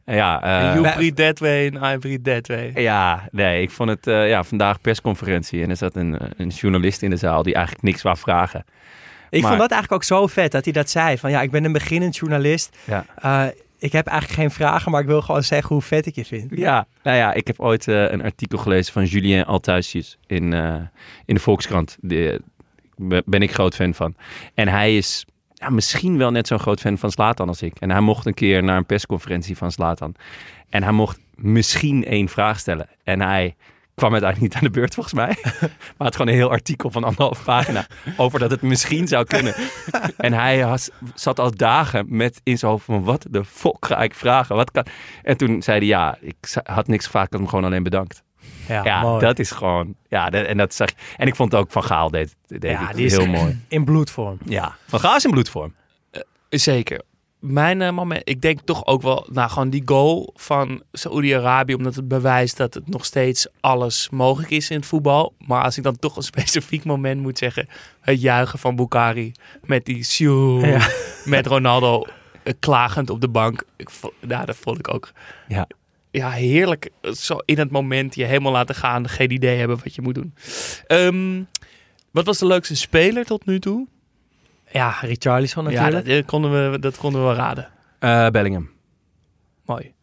[0.05, 2.71] Ja, eh, you breathe that way and I breathe that way.
[2.83, 7.01] ja, nee, ik vond het eh, ja, vandaag persconferentie en er zat een, een journalist
[7.01, 8.63] in de zaal die eigenlijk niks wou vragen.
[9.29, 11.17] Ik Maar- vond dat eigenlijk ook zo vet dat hij dat zei.
[11.17, 12.77] Van ja, ik ben een beginnend journalist.
[12.83, 13.05] Ja.
[13.21, 13.43] Eh,
[13.79, 16.51] ik heb eigenlijk geen vragen, maar ik wil gewoon zeggen hoe vet ik je vind.
[16.55, 20.75] Ja, nou ja, ik heb ooit eh, een artikel gelezen van Julien Althuisjes in, eh,
[21.25, 21.97] in de Volkskrant.
[22.01, 22.39] Daar
[23.25, 24.15] ben ik groot fan van.
[24.53, 27.79] En hij is ja, misschien wel net zo'n groot fan van Slatan als ik.
[27.79, 30.15] En hij mocht een keer naar een persconferentie van Slatan.
[30.69, 32.87] En hij mocht misschien één vraag stellen.
[33.03, 33.55] En hij
[33.97, 35.35] kwam uiteindelijk niet aan de beurt volgens mij.
[35.97, 37.85] Maar het gewoon een heel artikel van anderhalf pagina
[38.17, 39.53] over dat het misschien zou kunnen.
[40.17, 44.01] En hij has- zat al dagen met in zijn hoofd van wat de fuck ga
[44.01, 44.55] ik vragen?
[44.55, 44.85] Wat kan...
[45.23, 48.23] En toen zei hij ja, ik had niks gevraagd, ik had hem gewoon alleen bedankt.
[48.67, 49.19] Ja, Ja, mooi.
[49.25, 49.95] dat is gewoon...
[50.07, 52.63] Ja, dat, en dat zag je- En ik vond het ook Van Gaal deed, deed
[52.63, 53.61] Ja, die is heel mooi.
[53.67, 54.37] in bloedvorm.
[54.45, 55.73] Ja, Van Gaal is in bloedvorm.
[56.49, 57.01] Zeker.
[57.49, 61.95] Mijn eh, moment, ik denk toch ook wel, nou gewoon die goal van Saoedi-Arabië, omdat
[61.95, 65.33] het bewijst dat het nog steeds alles mogelijk is in het voetbal.
[65.45, 67.67] Maar als ik dan toch een specifiek moment moet zeggen,
[68.01, 69.31] het juichen van Bukari
[69.63, 70.87] met die sjoe, Ja.
[71.25, 72.05] met Ronaldo
[72.43, 73.63] eh, klagend op de bank.
[73.75, 73.89] Ik,
[74.27, 75.11] ja, dat vond ik ook
[75.47, 75.67] Ja.
[76.11, 76.89] ja, heerlijk.
[77.01, 80.33] Zo in het moment je helemaal laten gaan, geen idee hebben wat je moet doen.
[80.87, 81.41] Ehm,
[82.11, 83.87] wat was de leukste speler tot nu toe?
[84.71, 86.05] Ja, Richarlison Ja, natuurlijk.
[86.07, 87.67] dat, eh, konden we, dat konden we wel raden.
[87.99, 88.69] Eh, Bellingham.
[89.65, 89.93] Mooi.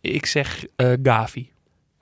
[0.00, 1.50] Ik zeg eh, Gavi.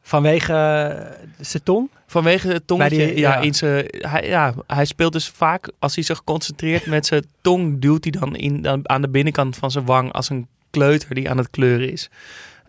[0.02, 1.90] Vanwege uh, zijn tong.
[2.06, 2.96] Vanwege het tongetje.
[3.06, 3.40] Die- ja, ja.
[3.40, 7.80] In zijn, hij, ja, hij speelt dus vaak, als hij zich concentreert met zijn tong,
[7.80, 11.30] duwt hij dan in, dan aan de binnenkant van zijn wang als een kleuter die
[11.30, 12.10] aan het kleuren is.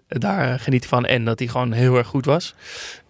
[0.07, 2.55] Daar geniet hij van en dat hij gewoon heel erg goed was.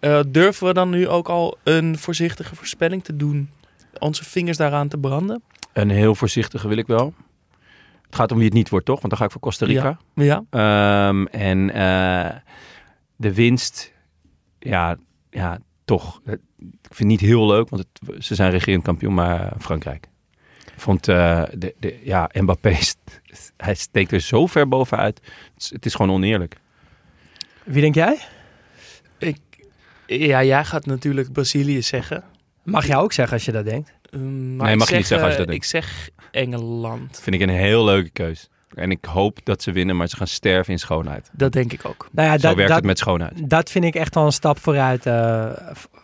[0.00, 3.50] Eh, durven we dan nu ook al een voorzichtige voorspelling te doen?
[3.98, 5.42] Onze vingers daaraan te branden?
[5.76, 7.14] Een heel voorzichtige wil ik wel.
[8.06, 8.96] Het gaat om wie het niet wordt, toch?
[9.00, 9.98] Want dan ga ik voor Costa Rica.
[10.14, 10.44] Ja.
[10.50, 12.36] Ehm, en eh,
[13.16, 13.92] de winst,
[14.58, 14.96] ja,
[15.30, 16.20] ja, toch.
[16.26, 16.38] Ik
[16.94, 20.08] vind het niet heel leuk, want het, ze zijn regerend kampioen, maar Frankrijk.
[20.74, 23.20] Ik vond, eh, de, de, ja, Mbappé, st-
[23.56, 25.20] hij steekt er zo ver bovenuit.
[25.54, 26.56] Het is, het is gewoon oneerlijk.
[27.64, 28.18] Wie denk jij?
[29.18, 29.38] Ik,
[30.06, 32.24] Ja, jij gaat natuurlijk Brazilië zeggen.
[32.62, 33.92] Mag jij ook zeggen als je dat denkt?
[34.16, 35.64] Um, maar Nee, ik mag je niet zeg, zeggen als je eh, dat denkt.
[35.64, 37.20] Ik zeg Engeland.
[37.22, 38.48] Vind ik een heel leuke keus.
[38.74, 41.30] En ik hoop dat ze winnen, maar ze gaan sterven in schoonheid.
[41.32, 42.08] Dat denk ik ook.
[42.12, 43.50] Nou ja, Zo dat, werkt dat, het met schoonheid.
[43.50, 45.46] dat vind ik echt wel een stap vooruit eh,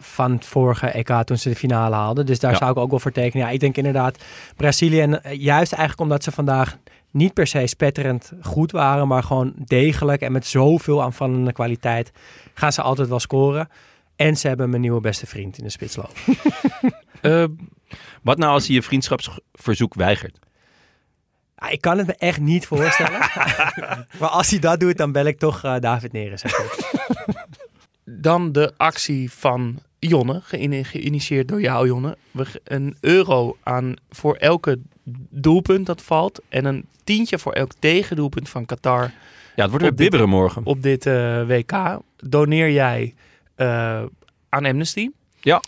[0.01, 2.27] van het vorige EK toen ze de finale haalden.
[2.27, 2.57] Dus daar Ja.
[2.59, 3.47] zou ik ook wel voor tekenen.
[3.47, 4.25] Ja, ik denk inderdaad
[4.57, 5.01] Brazilië.
[5.01, 6.77] En eh, juist eigenlijk omdat ze vandaag
[7.11, 12.11] niet per se spetterend goed waren, maar gewoon degelijk en met zoveel aanvallende kwaliteit
[12.55, 13.69] gaan ze altijd wel scoren.
[14.17, 16.13] En ze hebben mijn nieuwe beste vriend in de spitsloop.
[17.23, 17.45] Eh,
[18.23, 20.39] Wat nou als hij je vriendschapsverzoek weigert?
[21.57, 23.19] Ja, ik kan het me echt niet voorstellen.
[24.21, 26.41] maar als hij dat doet, dan bel ik toch eh, David Neres.
[26.41, 26.53] zeg
[28.05, 32.17] dan de actie van Jonne, geïni- geïnitieerd door jou, Jonne.
[32.65, 34.79] Een euro aan voor elke
[35.31, 36.41] doelpunt dat valt.
[36.49, 39.03] En een tientje voor elk tegendoelpunt van Qatar
[39.57, 40.65] Ja, het wordt weer Op dit- bibberen morgen.
[40.65, 41.99] op dit eh, WK.
[42.17, 43.15] Doneer jij
[43.55, 44.03] eh,
[44.49, 45.11] aan Amnesty.
[45.41, 45.61] Ja.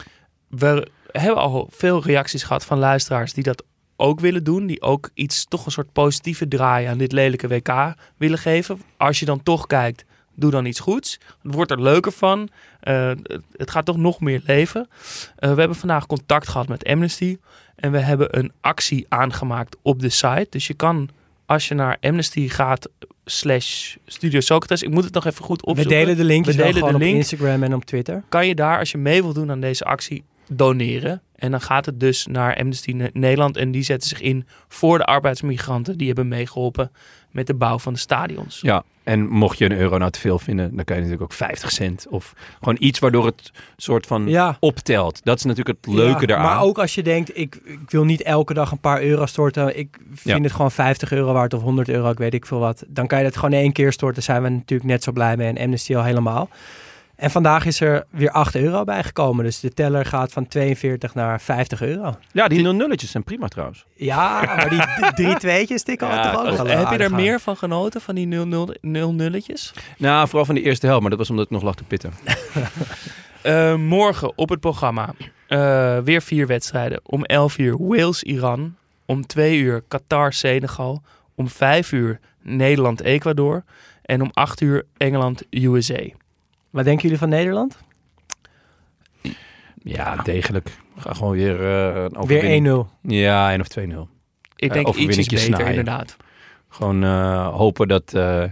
[0.49, 0.87] We
[1.21, 3.65] hebben al veel reacties gehad van luisteraars die dat
[3.97, 4.67] ook willen doen.
[4.67, 8.81] Die ook iets, toch een soort positieve draai aan dit lelijke WK willen geven.
[8.97, 10.05] Als je dan toch kijkt,
[10.35, 11.19] doe dan iets goeds.
[11.43, 12.49] Het wordt er leuker van.
[12.81, 13.13] Eh,
[13.53, 14.89] het, gaat toch nog meer leven.
[15.37, 17.39] Eh, we hebben vandaag contact gehad met Amnesty.
[17.77, 20.47] En we hebben een actie aangemaakt op de site.
[20.51, 21.09] Dus je kan,
[21.47, 22.89] als je naar Amnesty gaat,
[23.25, 24.83] slash Studio Socrates.
[24.83, 25.97] Ik moet het nog even goed We opzoeken.
[25.97, 27.17] delen de linkjes We delen de op link.
[27.17, 28.23] Instagram en op Twitter.
[28.29, 31.23] kan je daar, als je mee wilt doen aan deze actie, doneren.
[31.37, 33.57] En dan gaat het dus naar Amnesty Ne- Nederland.
[33.57, 35.99] En die zetten zich in voor de arbeidsmigranten.
[35.99, 36.91] Die hebben meegeholpen
[37.31, 38.59] met de bouw van de stadions.
[38.61, 41.37] Ja, en mocht je een euro nou te veel vinden, dan kan je natuurlijk ook
[41.39, 42.07] 50 cent.
[42.09, 44.57] Of gewoon iets waardoor het soort van Ja.
[44.61, 45.21] optelt.
[45.25, 46.47] Dat is natuurlijk het leuke Ja, daaraan.
[46.47, 49.79] Maar ook als je denkt, ik, ik wil niet elke dag een paar euro storten.
[49.79, 50.43] Ik vind Ja.
[50.43, 52.85] het gewoon 50 euro waard of 100 euro, ik weet ik veel wat.
[52.89, 54.15] Dan kan je dat gewoon één keer storten.
[54.15, 55.49] Daar zijn we natuurlijk net zo blij mee.
[55.49, 56.49] En Amnesty al helemaal.
[57.17, 59.45] En vandaag is er weer 8 euro bijgekomen.
[59.45, 62.17] Dus de teller gaat van 42 naar 50 euro.
[62.33, 63.85] Ja, die nul nulletjes zijn prima trouwens.
[63.95, 67.15] Ja, maar die drie tweetjes tikken Ja, toch ook Heb je er aan.
[67.15, 69.73] meer van genoten, van die 0-0 nulletjes?
[69.99, 72.13] Nou, vooral van de eerste helft, maar dat was omdat ik nog lag te pitten.
[73.43, 75.15] Eh, morgen op het programma
[75.47, 77.01] eh, weer vier wedstrijden.
[77.03, 78.77] Om 11 uur Wales-Iran.
[79.07, 81.03] Om 2 uur Qatar-Senegal.
[81.35, 83.65] Om 5 uur Nederland-Ecuador.
[84.03, 86.03] En om 8 uur Engeland-USA.
[86.75, 87.79] Wat denken jullie van Nederland?
[89.83, 90.71] Ja, degelijk.
[90.97, 92.87] Ga gewoon weer uh, een Weer overwinning.
[92.87, 93.01] 1-0.
[93.03, 93.73] Ja, 1 of 2-0.
[93.73, 94.07] Ik Eh, denk
[94.57, 96.17] ietsjes overwinningje beter, inderdaad.
[96.69, 98.45] Gewoon eh, hopen dat, eh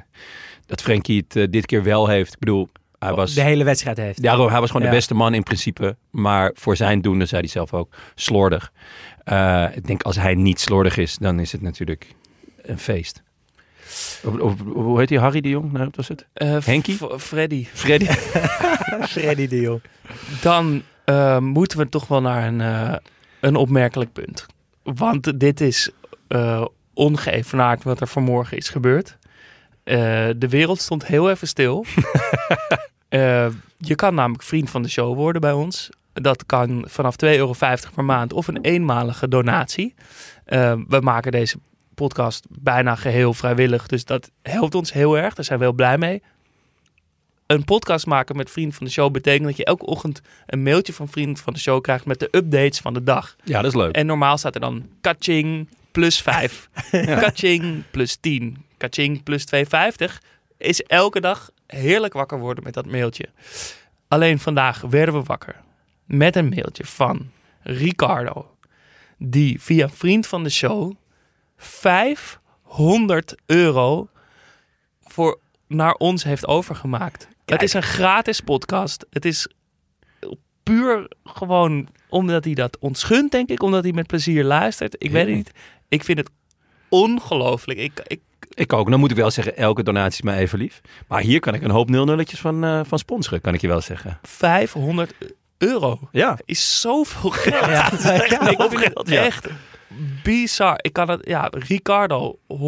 [0.67, 2.33] dat Frenkie het eh, dit keer wel heeft.
[2.33, 2.69] Ik bedoel,
[2.99, 4.23] hij was, De hele wedstrijd heeft.
[4.23, 4.91] ja, hij was gewoon Ja.
[4.91, 5.97] de beste man in principe.
[6.11, 8.73] Maar voor zijn doen, dat zei hij zelf ook, slordig.
[9.25, 12.15] Eh, ik denk als hij niet slordig is, dan is het natuurlijk
[12.63, 13.23] een feest.
[14.25, 15.19] Of- of- hoe heet hij?
[15.19, 15.73] Harry de Jong?
[15.73, 16.27] Nee, wat was het?
[16.33, 16.97] Eh, Henkie?
[16.97, 17.67] F- Freddy.
[17.75, 18.05] Freddy?
[19.15, 19.81] Freddy de Jong.
[20.41, 22.95] Dan eh, moeten we toch wel naar een, eh,
[23.41, 24.47] een opmerkelijk punt.
[24.83, 25.91] Want dit is
[26.29, 26.65] eh
[26.95, 29.17] ongeëvenaard wat er vanmorgen is gebeurd.
[29.85, 29.97] Eh,
[30.37, 31.85] de wereld stond heel even stil.
[33.09, 33.47] Eh,
[33.79, 35.89] je kan namelijk vriend van de show worden bij ons.
[36.13, 37.55] Dat kan vanaf 2,50 euro
[37.95, 39.95] per maand of een eenmalige donatie.
[40.89, 41.57] We maken deze
[42.03, 43.87] podcast bijna geheel vrijwillig.
[43.87, 45.35] Dus dat helpt ons heel erg.
[45.35, 46.23] Daar zijn we heel blij mee.
[47.47, 50.93] Een podcast maken met vriend van de show betekent dat je elke ochtend een mailtje
[50.93, 53.37] van vriend van de show krijgt met de updates van de dag.
[53.45, 53.95] Ja, dat is leuk.
[53.95, 56.69] En normaal staat er dan kaching plus 5.
[57.25, 58.65] Kaching plus 10.
[58.77, 59.63] Kaching plus 2,50.
[60.59, 63.29] Is elke dag heerlijk wakker worden met dat mailtje.
[64.09, 65.57] Alleen vandaag werden we wakker
[66.05, 67.31] met een mailtje van
[67.63, 68.57] Ricardo.
[69.19, 70.93] Die via vriend van de show
[71.63, 74.09] 500 euro
[75.05, 75.39] voor
[75.69, 77.29] naar ons heeft overgemaakt.
[77.45, 79.07] Het is een gratis podcast.
[79.11, 79.49] Het is
[80.63, 83.63] puur gewoon omdat hij dat ons gunt, denk ik.
[83.63, 84.95] Omdat hij met plezier luistert.
[84.99, 85.51] Ik weet het niet.
[85.89, 86.31] Ik vind het
[86.89, 87.79] ongelooflijk.
[87.79, 88.21] Ik, ik,
[88.55, 88.91] Ik ook.
[88.91, 90.81] Dan moet ik wel zeggen, elke donatie is mij even lief.
[91.09, 93.81] Maar hier kan ik een hoop nul-nulletjes van, eh, van sponsoren, kan ik je wel
[93.81, 94.19] zeggen.
[94.23, 95.15] 500
[95.59, 96.39] euro Ja.
[96.45, 97.55] is zoveel geld.
[97.71, 97.91] Ja.
[98.03, 99.49] Ja, ik vind het echt
[100.23, 100.79] bizar.
[100.81, 102.59] Ik kan het, ja, Ricardo, 100.000,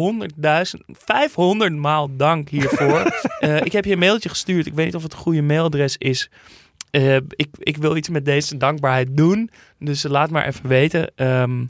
[0.87, 3.03] 500 maal dank hiervoor.
[3.39, 4.65] Eh, ik heb je een mailtje gestuurd.
[4.65, 6.29] Ik weet niet of het een goede mailadres is.
[6.91, 9.49] Eh, ik, ik wil iets met deze dankbaarheid doen.
[9.79, 11.11] Dus laat maar even weten.
[11.15, 11.65] Ehm,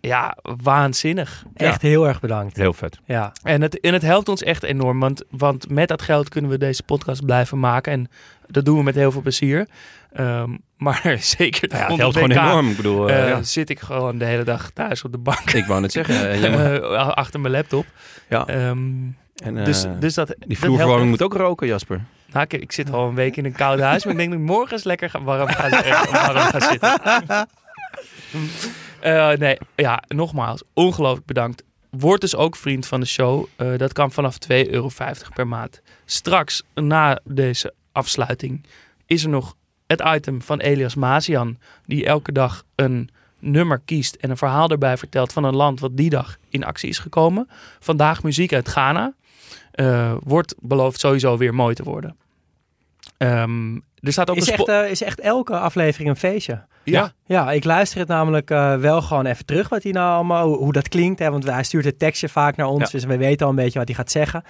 [0.00, 1.44] ja, waanzinnig.
[1.54, 2.56] Echt heel erg bedankt.
[2.56, 2.98] Heel vet.
[3.04, 3.32] Ja.
[3.42, 6.58] En het, en het helpt ons echt enorm, want, want met dat geld kunnen we
[6.58, 7.92] deze podcast blijven maken.
[7.92, 8.08] En
[8.46, 9.68] dat doen we met heel veel plezier.
[10.12, 12.70] Ehm, maar zeker Ja, het helpt gewoon enorm.
[12.70, 13.42] Ik bedoel, eh, eh, ja.
[13.42, 15.50] zit ik gewoon de hele dag thuis op de bank.
[15.50, 16.30] ik wou net zeggen.
[16.30, 17.86] eh, achter mijn laptop.
[18.28, 18.46] Ja.
[18.46, 18.90] Ehm,
[19.36, 22.00] En, dus, dus dat, die vloerverwarming moet ook roken, Jasper.
[22.32, 24.40] Nou, ik, ik zit al een week in een koud huis, maar ik denk dat
[24.40, 25.68] ik morgen eens lekker ga, warm, ga,
[26.10, 26.98] warm ga zitten.
[29.38, 31.62] Nee, ja, nogmaals, ongelooflijk bedankt.
[31.90, 33.46] Word dus ook vriend van de show.
[33.76, 34.90] Dat kan vanaf 2,50 euro
[35.34, 35.82] per maand.
[36.04, 38.66] Straks, na deze afsluiting,
[39.06, 39.54] is er nog
[39.90, 41.58] het item van Elias Mazian.
[41.86, 45.96] Die elke dag een nummer kiest en een verhaal erbij vertelt van een land wat
[45.96, 47.48] die dag in actie is gekomen.
[47.80, 49.12] Vandaag muziek uit Ghana.
[49.70, 52.16] Eh, wordt beloofd sowieso weer mooi te worden.
[53.16, 56.64] Ehm, er staat ook Is een echt, eh, is echt elke aflevering een feestje.
[56.84, 60.46] ja, Ja, ik luister het namelijk eh, wel gewoon even terug wat hij nou allemaal,
[60.46, 61.18] hoe, hoe dat klinkt.
[61.18, 62.88] Hè, want hij stuurt het tekstje vaak naar ons, Ja.
[62.90, 64.44] dus we weten al een beetje wat hij gaat zeggen.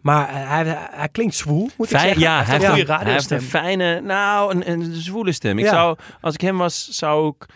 [0.00, 2.20] Maar eh, hij, hij klinkt zwoel, moet ik Fijn, zeggen.
[2.22, 5.58] ja, hij heeft, een goede hij heeft een fijne, nou, een, een zwoele stem.
[5.58, 5.70] Ik Ja.
[5.70, 7.46] zou, als ik hem was, zou ik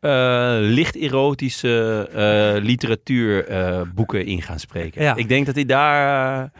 [0.00, 5.02] eh, licht erotische eh literatuurboeken in gaan spreken.
[5.02, 5.14] Ja.
[5.16, 6.50] Ik denk dat hij daar...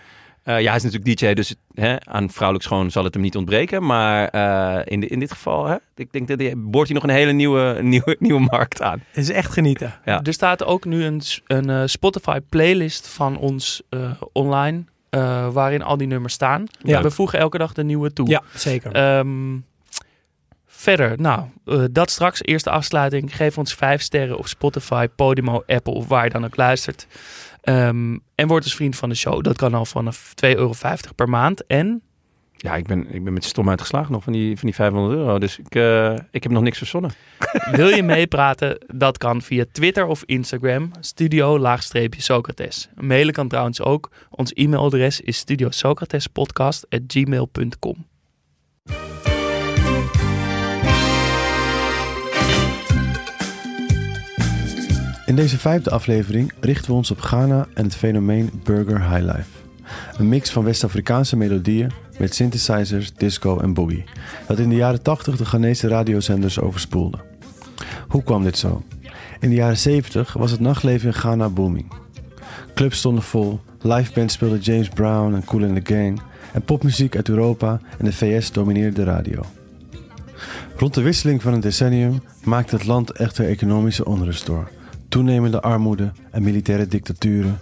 [0.45, 3.86] ja, hij is natuurlijk DJ, dus hè, aan vrouwelijk schoon zal het hem niet ontbreken.
[3.86, 7.05] Maar eh, in, de, in dit geval, hè, ik denk dat hij, boort hij nog
[7.05, 9.03] een hele nieuwe, nieuwe, nieuwe markt aan.
[9.11, 9.95] Het is echt genieten.
[10.05, 10.20] Ja.
[10.22, 14.84] Er staat ook nu een, een Spotify playlist van ons eh, online.
[15.11, 16.66] Eh, waarin al die nummers staan.
[16.82, 17.02] Ja.
[17.02, 18.28] We voegen elke dag de nieuwe toe.
[18.28, 18.92] Ja, zeker.
[18.92, 19.59] Ehm,
[20.66, 22.42] verder, nou, eh, dat straks.
[22.42, 23.36] Eerste afsluiting.
[23.36, 27.06] Geef ons vijf sterren op Spotify, Podimo, Apple of waar je dan ook luistert.
[27.61, 29.42] Ehm, en word dus vriend van de show.
[29.42, 30.74] Dat kan al vanaf 2,50 euro
[31.14, 31.66] per maand.
[31.66, 32.02] En
[32.61, 35.38] Ja, ik ben, ik ben met stom uitgeslagen nog van die, van die 500 euro.
[35.38, 37.11] Dus ik, eh, ik heb nog niks verzonnen.
[37.70, 38.78] wil je meepraten?
[38.86, 40.90] Dat kan via Twitter of Instagram.
[41.00, 42.88] Studio-Socrates.
[42.94, 44.11] Mailen kan trouwens ook.
[44.30, 48.06] Ons e-mailadres is studiosocratespodcast.gmail.com
[55.26, 59.57] In deze vijfde aflevering richten we ons op Ghana en het fenomeen Burger High Life.
[60.16, 64.05] Een mix van West-Afrikaanse melodieën met synthesizers, disco en boogie,
[64.47, 67.18] dat in de jaren 80 de Ghanese radiozenders overspoelde.
[68.09, 68.82] Hoe kwam dit zo?
[69.41, 71.93] In de jaren 70 was het nachtleven in Ghana booming.
[72.74, 76.20] Clubs stonden vol, liveband speelde James Brown en Cool in the Gang
[76.53, 79.43] en popmuziek uit Europa en de VS domineerde de radio.
[80.76, 84.70] Rond de wisseling van een decennium maakte het land echter economische onrust door.
[85.09, 87.59] Toenemende armoede en militaire dictaturen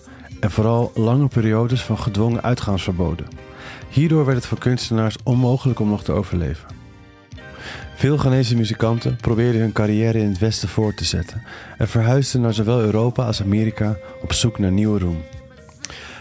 [0.47, 3.27] en vooral lange periodes van gedwongen uitgaansverboden.
[3.89, 6.69] Hierdoor werd het voor kunstenaars onmogelijk om nog te overleven.
[7.95, 11.43] Veel Ghanese muzikanten probeerden hun carrière in het Westen voort te zetten
[11.79, 15.23] en verhuisden naar zowel Europa als Amerika op zoek naar nieuwe roem.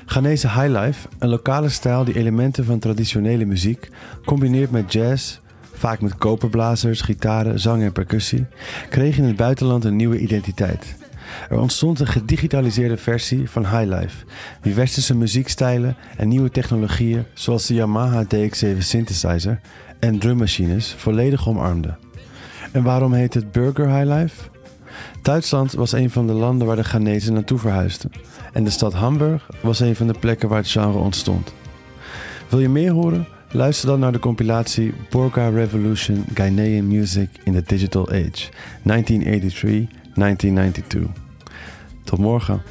[0.06, 3.90] Ghanese highlife, een lokale stijl die elementen van traditionele muziek
[4.26, 5.40] combineert met jazz,
[5.74, 8.46] vaak met koperblazers, gitaren, zang en percussie,
[8.90, 11.05] kreeg in het buitenland een nieuwe identiteit.
[11.50, 14.26] Er ontstond een gedigitaliseerde versie van highlife,
[14.62, 19.60] die westerse muziekstijlen en nieuwe technologieën zoals de Yamaha DX7 synthesizer
[20.00, 21.96] en drummachines volledig omarmde.
[22.72, 24.42] En waarom heet het Burger Highlife?
[25.22, 28.12] Duitsland was een van de landen waar de Ghanese naartoe verhuisden.
[28.54, 31.54] En de stad Hamburg was een van de plekken waar het genre ontstond.
[32.50, 33.28] Wil je meer horen?
[33.52, 38.50] Luister dan naar de compilatie Borga Revolution Ghanaian Music in the Digital Age
[38.88, 41.25] 1983-1992.
[42.06, 42.62] Tot morgen.